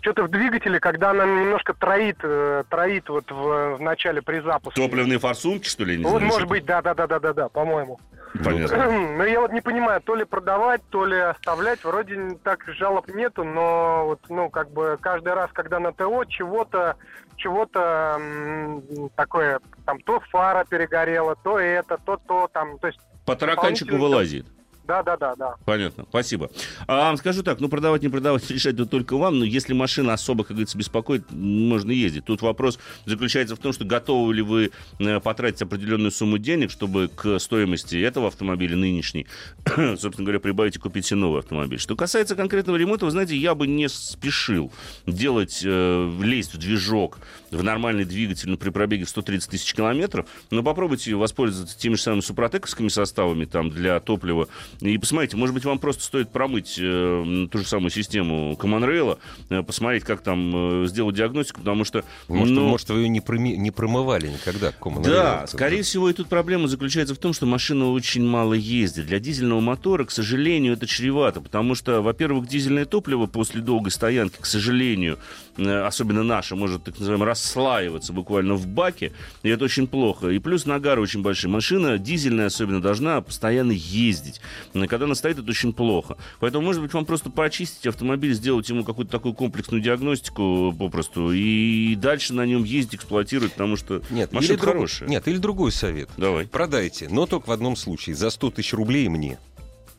[0.00, 4.80] что-то в двигателе, когда она немножко троит, э, троит вот в, в начале при запуске.
[4.80, 7.32] Топливные форсунки, что ли, не Вот знаю, может что быть, да, да, да, да, да,
[7.34, 8.00] да, по-моему.
[8.44, 8.90] Понятно.
[9.16, 11.84] Но я вот не понимаю, то ли продавать, то ли оставлять.
[11.84, 16.96] Вроде так жалоб нету, но вот, ну, как бы каждый раз, когда на ТО чего-то,
[17.36, 23.36] чего-то м, такое, там, то фара перегорела, то это, то то, там, то есть, По
[23.36, 24.46] тараканчику вылазит.
[24.90, 25.54] Да, да, да, да.
[25.64, 26.50] Понятно, спасибо.
[26.88, 30.42] А, скажу так, ну продавать, не продавать, решать это только вам, но если машина особо,
[30.42, 32.24] как говорится, беспокоит, можно ездить.
[32.24, 37.08] Тут вопрос заключается в том, что готовы ли вы э, потратить определенную сумму денег, чтобы
[37.08, 39.26] к стоимости этого автомобиля нынешней,
[39.64, 41.78] собственно говоря, прибавить и купить себе новый автомобиль.
[41.78, 44.72] Что касается конкретного ремонта, вы знаете, я бы не спешил
[45.06, 47.18] делать, э, лезть в движок,
[47.50, 52.02] в нормальный двигатель ну, при пробеге в 130 тысяч километров, но попробуйте воспользоваться теми же
[52.02, 54.48] самыми супротековскими составами там для топлива
[54.80, 59.18] и посмотрите, может быть, вам просто стоит промыть э, ту же самую систему Common Rail,
[59.50, 62.04] э, посмотреть, как там э, сделать диагностику, потому что...
[62.28, 64.72] Может, ну, может, вы ее не, проми- не промывали никогда?
[64.80, 65.46] Common да, Rail?
[65.48, 69.06] скорее всего, и тут проблема заключается в том, что машина очень мало ездит.
[69.06, 74.36] Для дизельного мотора, к сожалению, это чревато, потому что, во-первых, дизельное топливо после долгой стоянки,
[74.40, 75.18] к сожалению,
[75.60, 80.28] особенно наше, может, так называемо, расслаиваться буквально в баке, и это очень плохо.
[80.28, 81.50] И плюс нагары очень большие.
[81.50, 84.40] Машина дизельная особенно должна постоянно ездить.
[84.74, 86.16] Э, Когда она стоит, это очень плохо.
[86.40, 91.94] Поэтому, может быть, вам просто почистить автомобиль, сделать ему какую-то такую комплексную диагностику попросту, и
[91.96, 95.08] дальше на нем ездить, эксплуатировать, потому что Нет, машина или друг- хорошая.
[95.08, 96.08] Нет, или другой совет.
[96.16, 96.46] Давай.
[96.46, 98.16] Продайте, но только в одном случае.
[98.16, 99.38] За 100 тысяч рублей мне.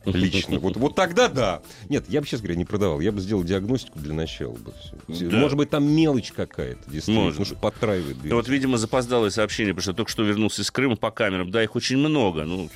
[0.04, 0.58] Лично.
[0.58, 1.62] Вот, вот тогда да.
[1.88, 3.00] Нет, я бы, честно говоря, не продавал.
[3.00, 4.52] Я бы сделал диагностику для начала.
[4.52, 4.72] бы.
[5.08, 5.36] Да.
[5.36, 7.26] Может быть, там мелочь какая-то, действительно.
[7.26, 10.70] Может Ну, что подтраивает Да Вот, видимо, запоздалое сообщение, потому что только что вернулся из
[10.70, 11.50] Крыма по камерам.
[11.50, 12.44] Да, их очень много.
[12.44, 12.68] Ну,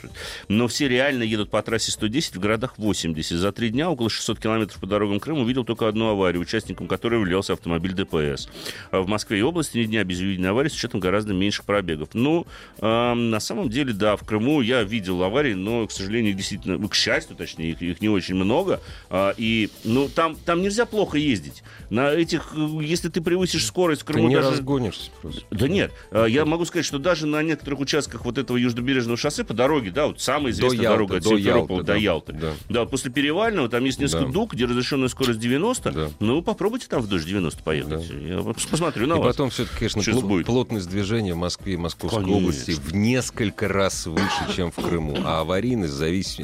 [0.49, 3.37] но все реально едут по трассе 110 в городах 80.
[3.37, 7.21] За три дня около 600 километров по дорогам Крыма увидел только одну аварию, участником которой
[7.21, 8.49] являлся автомобиль ДПС.
[8.91, 12.11] А в Москве и области ни дня без видения аварии с учетом гораздо меньших пробегов.
[12.15, 12.47] Ну,
[12.81, 16.95] эм, на самом деле, да, в Крыму я видел аварии, но, к сожалению, действительно, к
[16.95, 18.81] счастью, точнее, их, их не очень много.
[19.11, 21.63] А, и, ну, там, там нельзя плохо ездить.
[21.91, 24.51] На этих, э, если ты превысишь скорость в Ты Крыму, не даже...
[24.51, 25.43] разгонишься просто.
[25.51, 29.45] Да нет, э, я могу сказать, что даже на некоторых участках вот этого южнобережного шоссе
[29.45, 31.97] по дороге, да, вот самая известная Ялты, дорога от до Симферополя Ялты, до да.
[31.97, 32.33] Ялты.
[32.33, 32.53] Да.
[32.69, 34.33] Да, после Перевального там есть несколько Да.
[34.33, 35.91] дуг, где разрешенная скорость 90.
[35.93, 36.11] Да.
[36.21, 38.11] Ну, попробуйте там в дождь 90 поехать.
[38.11, 39.35] Я пос- посмотрю на И вас.
[39.35, 40.47] потом все-таки, конечно, пло- будет.
[40.47, 42.43] плотность движения в Москве и Московской Конечно.
[42.43, 45.17] области в несколько раз выше, чем в Крыму.
[45.25, 46.37] А аварийность завис...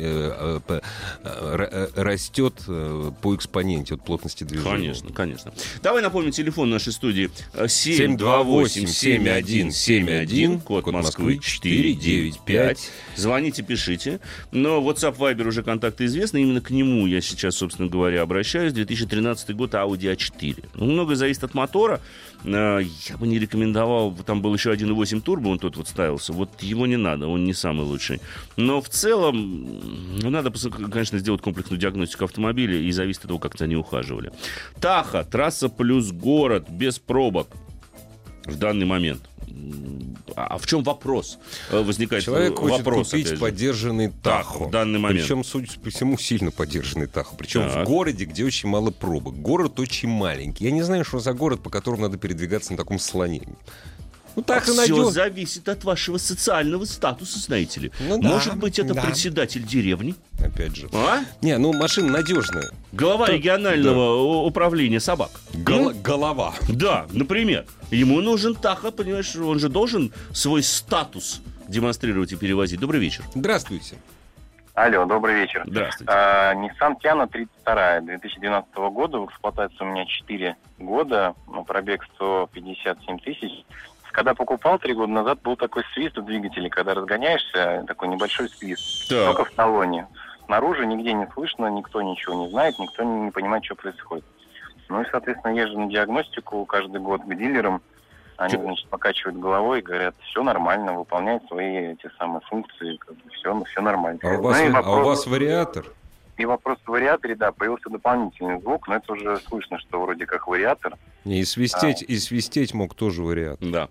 [0.68, 0.80] э,
[1.24, 4.70] э, растет э, по экспоненте от плотности движения.
[4.70, 5.52] Конечно, конечно.
[5.82, 7.30] Давай напомним телефон нашей студии.
[7.54, 12.90] Э, 728-7171, код код Москвы Москвы 495.
[13.16, 14.20] Звоните, пишите.
[14.50, 16.42] Но WhatsApp, Viber уже контакты известны.
[16.42, 18.72] Именно к нему я сейчас, собственно говоря, обращаюсь.
[18.72, 20.64] 2013 год Audi A4.
[20.74, 22.00] Ну, многое зависит от мотора.
[22.44, 26.32] Э, Я бы не рекомендовал, там был еще 1.8 турбо, он тут вот ставился.
[26.32, 28.20] Вот его не надо, он не самый лучший.
[28.56, 30.52] Но в целом, ну, надо,
[30.90, 34.32] конечно, сделать комплексную диагностику автомобиля и зависит от того, как за ней ухаживали.
[34.80, 37.48] Таха, трасса плюс город, без пробок
[38.44, 39.28] в данный момент.
[40.34, 41.38] А в чем вопрос?
[41.70, 43.10] Э, Возникает Человек хочет вопрос.
[43.10, 44.64] купить поддержанный Тахо.
[44.64, 45.20] в данный момент.
[45.22, 47.34] Причем, судя по всему, сильно поддержанный Тахо.
[47.36, 47.86] Причем Так.
[47.86, 49.34] в городе, где очень мало пробок.
[49.36, 50.64] Город очень маленький.
[50.64, 53.42] Я не знаю, что за город, по которому надо передвигаться на таком слоне.
[54.34, 57.92] Ну, так и Все зависит от вашего социального статуса, знаете ли.
[58.00, 59.02] Ну да, Может быть, это да.
[59.02, 60.14] председатель деревни?
[60.42, 60.88] Опять же.
[60.92, 61.20] А?
[61.42, 62.70] Не, ну машина надежная.
[62.92, 63.32] Глава Да.
[63.32, 65.30] регионального у- управления собак.
[65.54, 66.02] Гол- М?
[66.02, 66.54] голова.
[66.68, 67.66] Да, например.
[67.90, 72.80] Ему нужен Таха, понимаешь, он же должен свой статус демонстрировать и перевозить.
[72.80, 73.24] Добрый вечер.
[73.34, 73.96] Здравствуйте.
[74.74, 75.62] Алло, добрый вечер.
[75.66, 76.10] Здравствуйте.
[76.10, 79.18] А, Nissan Tiana 32 2012 года.
[79.18, 81.34] В эксплуатации у меня 4 года.
[81.46, 83.64] ну, Пробег 157 тысяч.
[84.12, 86.68] Когда покупал три года назад, был такой свист в двигателе.
[86.70, 89.08] Когда разгоняешься, такой небольшой свист.
[89.08, 89.36] Так.
[89.36, 90.06] Только в салоне.
[90.46, 94.24] Снаружи нигде не слышно, никто ничего не знает, никто не, не понимает, что происходит.
[94.88, 97.80] Ну и, соответственно, езжу на диагностику каждый год к дилерам.
[98.36, 102.98] Они, значит, покачивают головой и говорят, все нормально, выполняет свои эти самые функции,
[103.34, 104.18] все, все нормально.
[104.24, 105.86] А у вас, Ну и а у вопрос- вас вариатор?
[106.38, 110.48] и вопрос в вариаторе, да, появился дополнительный звук, но это уже слышно, что вроде как
[110.48, 110.96] вариатор.
[111.24, 113.68] Не, и свистеть, и свистеть мог тоже вариатор.
[113.68, 113.88] Да.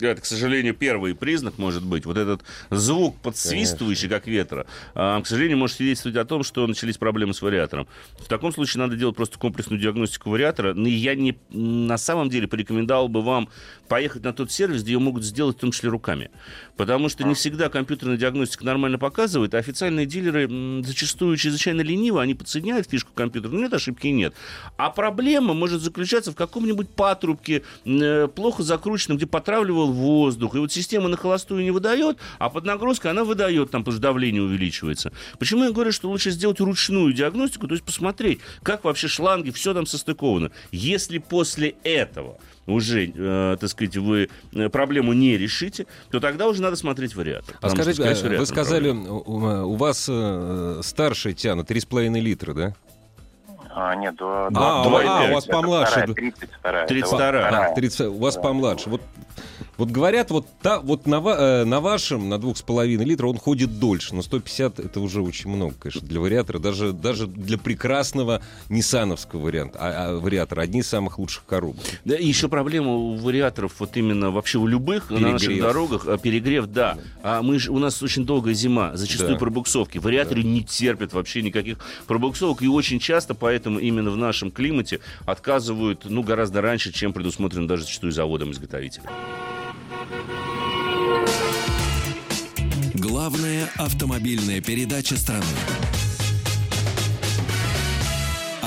[0.00, 2.06] Это, к сожалению, первый признак может быть.
[2.06, 6.96] Вот этот звук подсвистывающий, как ветра, а, к сожалению, может свидетельствовать о том, что начались
[6.96, 7.86] проблемы с вариатором.
[8.18, 10.74] В таком случае надо делать просто комплексную диагностику вариатора.
[10.74, 13.48] Но я не, на самом деле порекомендовал бы вам
[13.92, 16.30] поехать на тот сервис, где ее могут сделать в том числе руками.
[16.78, 22.34] Потому что не всегда компьютерная диагностика нормально показывает, а официальные дилеры зачастую чрезвычайно лениво, они
[22.34, 24.32] подсоединяют фишку компьютера, но нет ошибки нет.
[24.78, 30.54] А проблема может заключаться в каком-нибудь патрубке, э, плохо закрученном, где потравливал воздух.
[30.54, 34.02] И вот система на холостую не выдает, а под нагрузкой она выдает, там, потому что
[34.02, 35.12] давление увеличивается.
[35.38, 39.74] Почему я говорю, что лучше сделать ручную диагностику, то есть посмотреть, как вообще шланги, все
[39.74, 40.50] там состыковано.
[40.70, 46.62] Если после этого уже, э, так сказать, вы э, проблему не решите, то тогда уже
[46.62, 47.56] надо смотреть вариатор.
[47.60, 49.12] А что, скажите, скорее всего, а, вы сказали, проблема.
[49.14, 52.74] у, у вас э, старшая тяна 3,5 литра, да?
[53.74, 56.14] А, нет, два, А, два- у- два- а, у вас вторая, помладше.
[56.14, 57.48] 32 32.
[57.48, 58.90] А, 30, у вас помладше.
[58.90, 59.00] Вот,
[59.82, 64.14] вот говорят, вот, та, вот на, э, на вашем, на 2,5 литра он ходит дольше,
[64.14, 69.78] но 150 это уже очень много, конечно, для вариатора, даже, даже для прекрасного ниссановского варианта,
[69.80, 71.82] а, а, вариатора, одни из самых лучших коробок.
[72.04, 75.66] Да, и еще проблема у вариаторов, вот именно вообще у любых на наших Перегрев.
[75.66, 76.96] дорогах, а, перегрев, да.
[77.24, 79.38] А мы у нас очень долгая зима, зачастую Да.
[79.38, 79.98] пробуксовки.
[79.98, 86.04] Вариаторы не терпят вообще никаких пробуксовок, и очень часто поэтому именно в нашем климате отказывают,
[86.04, 89.06] ну, гораздо раньше, чем предусмотрено даже зачастую заводом-изготовителем.
[93.12, 95.44] Главная автомобильная передача страны.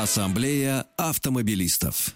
[0.10, 2.12] Ассамблея автомобилистов.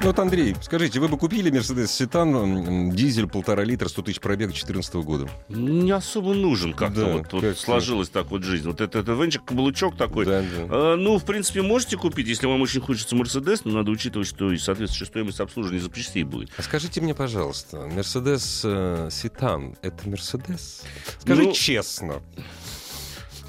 [0.00, 4.52] Ну вот, Андрей, скажите, вы бы купили Mercedes Ситан, дизель полтора литра, 100 тысяч пробега
[4.52, 5.28] 2014 года?
[5.50, 7.00] Не особо нужен как-то.
[7.04, 7.60] Да, вот, вот как-то.
[7.60, 8.66] сложилась так вот жизнь.
[8.66, 10.24] Вот этот венчик, каблучок такой.
[10.24, 10.46] Да, да.
[10.70, 14.50] А, ну, в принципе, можете купить, если вам очень хочется Мерседес, но надо учитывать, что
[14.50, 16.48] и соответствующая стоимость обслуживания запчастей будет.
[16.56, 20.84] А скажите мне, пожалуйста, Mercedes э, Ситан— это Мерседес?
[21.18, 22.22] Скажи Ну- честно.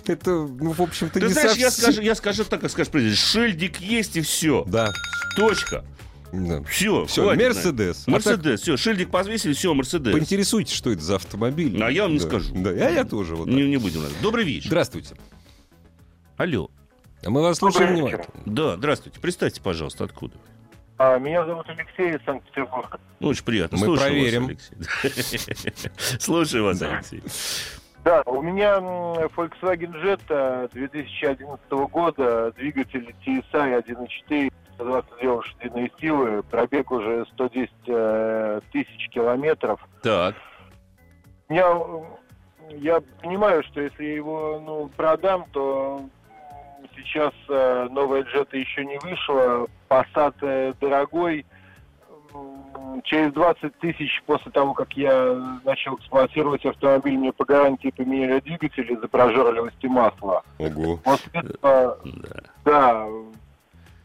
[0.07, 2.91] Это, ну, в общем-то, Ты не знаешь, я совсем- скажу, я скажу так, как скажешь
[2.91, 3.17] президент.
[3.17, 4.63] Шильдик есть и все.
[4.67, 4.89] Да.
[5.35, 5.83] Точка.
[6.31, 6.63] да.
[6.63, 7.05] Все.
[7.05, 8.03] Всё, Мерседес.
[8.07, 8.61] А Мерседес.
[8.61, 10.13] Все, шильдик повесили, все, Мерседес.
[10.13, 11.81] Поинтересуйтесь, что это за автомобиль.
[11.83, 12.25] А я вам не Да.
[12.27, 12.53] скажу.
[12.55, 13.35] Да, а я тоже.
[13.35, 13.47] Вот.
[13.47, 14.01] Не, не будем.
[14.21, 14.67] Добрый вечер.
[14.67, 15.15] Здравствуйте.
[16.37, 16.69] Алло.
[17.23, 18.25] А мы вас слушаем Добрый вечер.
[18.33, 18.55] внимательно.
[18.55, 19.19] Да, здравствуйте.
[19.19, 20.33] Представьте, пожалуйста, откуда.
[20.97, 22.99] А, Меня зовут Алексей из Санкт-Петербурга.
[23.19, 23.77] Ну, очень приятно.
[23.77, 24.47] Мы Слушаю проверим.
[24.47, 24.71] Вас,
[25.03, 25.39] Алексей.
[26.19, 27.21] Слушаю вас, Алексей.
[28.03, 28.77] Да, у меня
[29.35, 39.09] Volkswagen Jetta 2011 года, двигатель TSI 1.4, 122 лошадиные силы, пробег уже 110 э, тысяч
[39.09, 39.79] километров.
[40.01, 40.35] Так.
[41.49, 46.03] Я, э, я понимаю, что если я его ну, продам, то
[46.95, 51.45] сейчас э, новая Jetta еще не вышла, Passat э, дорогой.
[53.03, 58.91] Через 20 тысяч после того, как я начал эксплуатировать автомобиль, мне по гарантии поменяли двигатель
[58.91, 60.43] из-за прожорливости масла.
[60.59, 60.97] Ого.
[60.97, 62.39] После этого, Да.
[62.65, 63.07] да,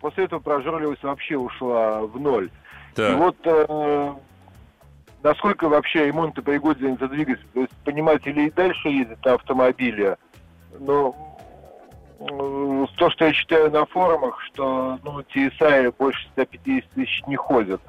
[0.00, 2.46] после этого прожорливость вообще ушла в ноль.
[2.46, 3.18] И Так.
[3.18, 4.12] вот э,
[5.22, 9.34] насколько вообще ремонт и пригоден за двигатель, то есть понимаете, или и дальше ездит на
[9.34, 10.16] автомобиле,
[10.78, 11.14] но
[12.20, 17.80] э, то, что я читаю на форумах, что ну, TSI больше 150 тысяч не ходят.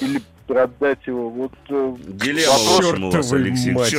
[0.00, 1.52] Или продать его, вот...
[1.68, 3.72] э, Дилемма, Вопрос- в общем, у вас, Алексей.
[3.72, 3.90] мать,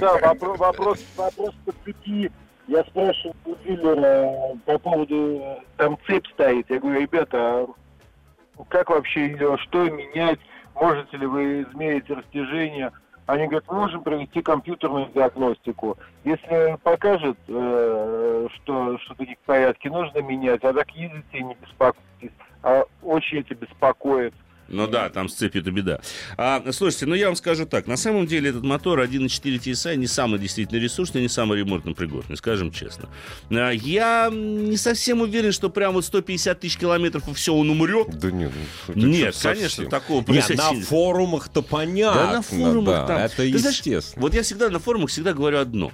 [0.00, 0.28] да, да.
[0.28, 2.30] вопрос, вопрос, вопрос по цепи.
[2.68, 4.30] Я спрашиваю у дилера
[4.64, 6.70] по поводу, э, там цепь стоит.
[6.70, 7.66] Я говорю, ребята,
[8.56, 10.38] а как вообще ее, что менять?
[10.74, 12.92] можете ли вы измерить растяжение.
[13.26, 15.96] Они говорят, мы можем провести компьютерную диагностику.
[16.24, 21.54] Если покажет, э, что что-то не в порядке, нужно менять, а так ездите и не
[21.54, 22.36] беспокойтесь.
[22.64, 24.32] А очень это беспокоит.
[24.68, 26.00] Ну да, там с цепью это беда.
[26.38, 27.86] А, слушайте, ну я вам скажу так.
[27.86, 29.26] На самом деле этот мотор 1.4
[29.58, 33.10] TSI не самый действительно ресурсный, не самый ремонтно пригодный, скажем честно.
[33.50, 38.18] А, я не совсем уверен, что прям вот 150 тысяч километров и все, он умрет.
[38.18, 38.52] Да нет,
[38.88, 39.90] ну, это Нет, что, конечно, совсем?
[39.90, 42.22] такого Нет, просить- на форумах-то понятно.
[42.22, 43.18] Да, на форумах да, там.
[43.18, 44.22] Это Ты знаешь, естественно.
[44.22, 45.92] вот я всегда на форумах всегда говорю одно.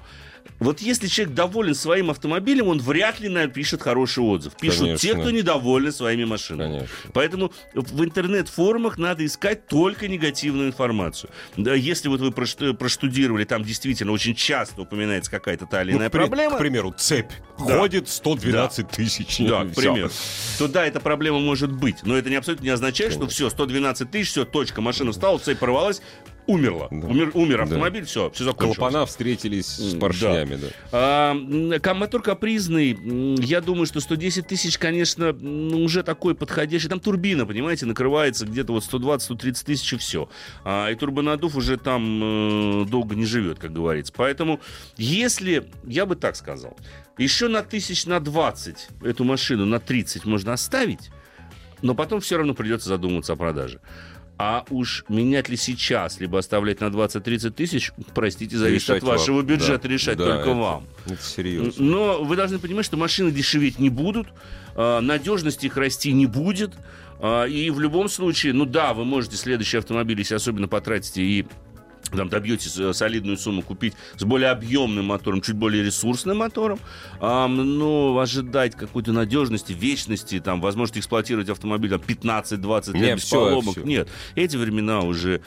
[0.59, 4.55] Вот если человек доволен своим автомобилем, он вряд ли напишет хороший отзыв.
[4.61, 5.21] Пишут те, Конечно.
[5.23, 6.79] кто недовольны своими машинами.
[6.79, 6.97] Конечно.
[7.15, 11.31] Поэтому в интернет-форумах надо искать только негативную информацию.
[11.57, 15.99] Да, если вот вы прошт- проштудировали, там действительно очень часто упоминается какая-то та или Ну,
[15.99, 16.57] иная к при- проблема.
[16.57, 17.31] К примеру, цепь.
[17.67, 17.79] Да.
[17.79, 19.39] Ходит 112 тысяч.
[19.39, 20.11] Да, к примеру.
[20.59, 21.97] То да, эта проблема может быть.
[22.05, 25.59] Но это не абсолютно не означает, что все, 112 тысяч, все, точка, машина встала, цепь
[25.59, 26.03] порвалась,
[26.51, 26.89] умерла.
[26.91, 27.07] Да.
[27.07, 27.63] Умер, умер Да.
[27.65, 28.77] автомобиль, все, все закончилось.
[28.79, 30.67] Клапана встретились с поршнями, да.
[30.93, 32.97] А, м, кам- мотор капризный,
[33.43, 36.89] я думаю, что 110 тысяч, конечно, ну, уже такой подходящий.
[36.89, 40.29] Там турбина, понимаете, накрывается где-то вот 120-130 тысяч и все.
[40.65, 44.13] А, и турбонадув уже там э, долго не живет, как говорится.
[44.17, 44.61] Поэтому,
[44.97, 46.77] если, я бы так сказал,
[47.19, 51.11] еще на тысяч на 20 эту машину, на 30 можно оставить,
[51.83, 53.81] но потом все равно придется задумываться о продаже.
[54.43, 59.37] А уж менять ли сейчас, либо оставлять на 20-30 тысяч, простите, зависит Решать от вашего
[59.37, 59.47] вам.
[59.47, 59.89] бюджета, Да.
[59.93, 60.85] решать Да, только это- вам.
[61.05, 61.85] Это серьезно.
[61.85, 64.29] Но вы должны понимать, что машины дешеветь не будут,
[64.75, 66.73] а, надежность их расти не будет.
[67.23, 71.45] а, И в любом случае, ну да, вы можете следующий автомобиль, если особенно потратите и
[72.17, 76.79] там добьетесь э, солидную сумму купить с более объемным мотором, чуть более ресурсным мотором,
[77.21, 83.23] Ам, но ожидать какой-то надежности, вечности, там, возможности эксплуатировать автомобиль там, 15-20 лет Не, без
[83.25, 83.73] всё, поломок.
[83.77, 83.83] всё.
[83.85, 85.43] Нет, эти времена уже,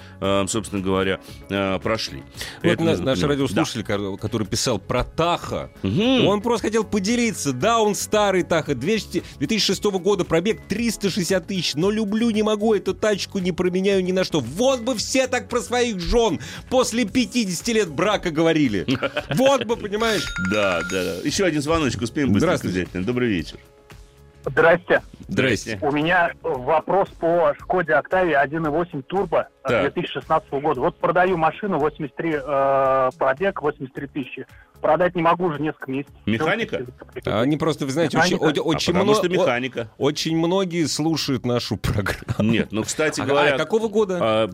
[0.47, 2.23] собственно говоря, э, прошли.
[2.61, 3.37] Вот Это на- нужно наш понимать.
[3.39, 5.89] радиослушатель, ко- который писал про Таха, Да.
[5.89, 6.27] Мгм.
[6.27, 7.51] он просто хотел поделиться.
[7.53, 12.93] Да, он старый Таха, 200 2006 года, пробег 360 тысяч, но люблю, не могу, эту
[12.93, 14.39] тачку не променяю ни на что.
[14.39, 16.39] Вот бы все так про своих жен
[16.69, 18.85] после 50 лет брака говорили.
[19.35, 20.23] Вот бы, понимаешь?
[20.51, 21.15] Да, да, да.
[21.23, 22.87] Еще один звоночек успеем быстро Здравствуйте.
[22.93, 23.57] Добрый вечер.
[24.45, 25.01] Здрасте.
[25.27, 25.79] Здрасте.
[25.81, 29.93] У меня вопрос по Шкоде Октавия 1.8 турбо э, Так.
[29.93, 30.81] 2016 года.
[30.81, 34.45] Вот продаю машину 83 э, пробег, 83 тысячи.
[34.81, 36.13] Продать не могу уже несколько месяцев.
[36.25, 36.85] Механика?
[37.25, 38.59] А Они просто, вы знаете, очень, Механика.
[38.59, 39.89] о- очень, а потому мно- что о- механика.
[39.97, 42.51] очень многие слушают нашу программу.
[42.51, 43.55] Нет, ну, кстати А- говоря...
[43.55, 44.19] а какого года?
[44.21, 44.47] а,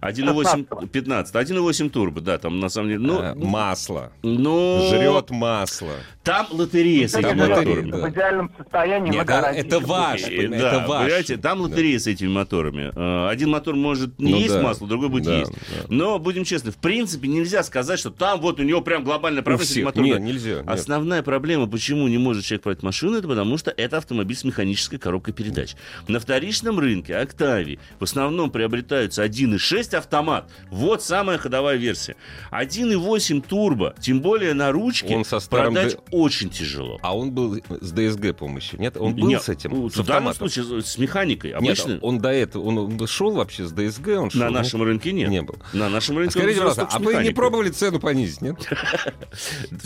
[0.00, 0.86] 1.8...
[0.86, 1.34] 15.
[1.34, 3.00] 1.8 турбо, да, там на самом деле...
[3.00, 4.12] Ну, А, масло.
[4.22, 5.90] ну, Жрет масло.
[6.22, 7.20] Там лотерея с да.
[7.30, 9.60] В идеальном состоянии Нет, на да, гарантии.
[9.66, 11.02] это ваш, понимаете, да, это ваш.
[11.04, 12.92] понимаете, там лотерея с этими моторами.
[12.94, 15.52] Э, Один мотор может не Ну есть да, масло, другой будет да, есть.
[15.52, 15.58] да.
[15.88, 19.64] Но, будем честны, в принципе, нельзя сказать, что там вот у него прям глобальная проблема
[19.66, 20.06] с этим мотором.
[20.06, 20.56] Нет, нельзя.
[20.56, 20.68] нет.
[20.68, 24.98] Основная проблема, почему не может человек продать машину, это потому что это автомобиль с механической
[24.98, 25.74] коробкой передач.
[26.06, 30.50] На вторичном рынке Октавии в основном приобретаются 1.6 автомат.
[30.70, 32.16] Вот самая ходовая версия.
[32.50, 36.98] 1.8 турбо, тем более на ручке, Он со старым продать д- очень тяжело.
[37.02, 38.96] А он был с ДСГ помощью, нет?
[38.98, 41.52] Он был Нет, с этим, ну, с в данном случае с механикой.
[41.52, 44.40] Нет, Обычно он до этого, он, шел вообще с ДСГ, он шел?
[44.40, 45.28] на ну, нашем рынке нет.
[45.28, 45.56] не был.
[45.72, 48.56] На нашем А рынке Скажите, он пожалуйста, а вы не пробовали цену понизить, нет?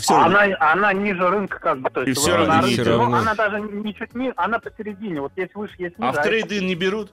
[0.09, 1.89] Она, она ниже рынка, как бы.
[1.89, 5.21] То есть И вот равно она даже не чуть не, она посередине.
[5.21, 6.09] Вот есть выше, есть ниже.
[6.09, 7.11] А в трейдин не берут?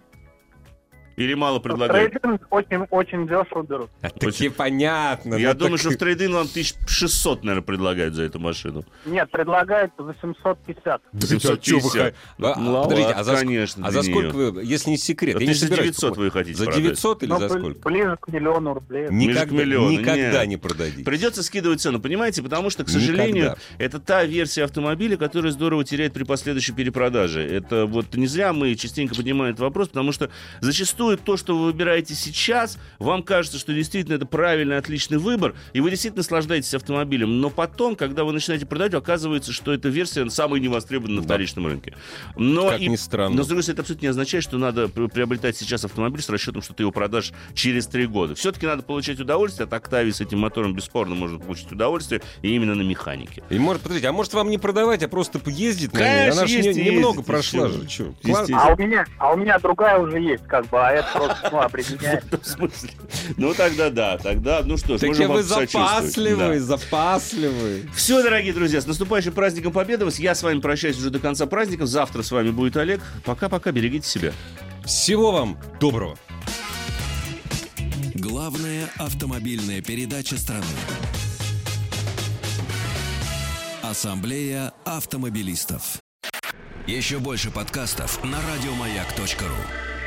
[1.20, 2.12] Или мало предлагают?
[2.12, 3.90] Трейдинг очень, очень дешево берут.
[4.00, 5.34] А, Таки понятно.
[5.34, 8.84] Я ну, думаю, так- что в трейдин вам 1600, наверное, предлагают за эту машину.
[9.04, 11.02] Нет, предлагают за 750.
[11.12, 12.14] Да чё вы 750.
[12.38, 15.42] ха- А, Маловато, Подождите, а за, конечно, а за сколько вы, если не секрет, Вот
[15.42, 16.82] я не 1900 собираюсь вы хотите За продать.
[16.82, 17.88] 900 или Ну, за сколько?
[17.90, 19.08] Ближе к миллиону рублей.
[19.08, 20.48] Ближе к Никогда, миллиону, никогда нет.
[20.48, 21.04] не продадите.
[21.04, 22.42] Придется скидывать цену, понимаете?
[22.42, 23.58] Потому что, к сожалению, Никогда.
[23.78, 27.42] это та версия автомобиля, которая здорово теряет при последующей перепродаже.
[27.46, 31.66] Это вот не зря мы частенько поднимаем этот вопрос, потому что зачастую то, что вы
[31.66, 37.40] выбираете сейчас, вам кажется, что действительно это правильный, отличный выбор, и вы действительно наслаждаетесь автомобилем.
[37.40, 41.26] Но потом, когда вы начинаете продавать, оказывается, что эта версия самая невостребованная на Да.
[41.26, 41.94] вторичном рынке.
[42.36, 43.36] Но Как и- ни странно.
[43.36, 46.28] Но, с другой стороны, это абсолютно не означает, что надо пр- приобретать сейчас автомобиль с
[46.28, 48.34] расчетом, что ты его продашь через три года.
[48.34, 49.64] Все-таки надо получать удовольствие.
[49.66, 53.42] От Октавии с этим мотором бесспорно можно получить удовольствие, и именно на механике.
[53.50, 56.04] И может, подождите, а может вам не продавать, а просто ездить на ней?
[56.06, 57.86] Конечно, Она же не- немного прошла же.
[57.86, 58.14] Чё?
[58.22, 58.62] Естественно.
[58.62, 61.60] А у меня, а у меня другая уже есть, как бы, а это просто, ну,
[61.60, 62.24] определяет.
[62.30, 62.90] В смысле?
[63.36, 67.88] Ну тогда да, тогда, ну что ж, можем вы запасливый, запасливый.
[67.94, 70.18] Все, дорогие друзья, с наступающим праздником Победы вас.
[70.18, 71.88] Я с вами прощаюсь уже до конца праздников.
[71.88, 73.00] Завтра с вами будет Олег.
[73.24, 74.32] Пока-пока, берегите себя.
[74.84, 76.16] Всего вам доброго.
[78.14, 80.64] Главная автомобильная передача страны.
[83.82, 85.98] Ассамблея автомобилистов.
[86.86, 89.99] Еще больше подкастов на радиомаяк.ру.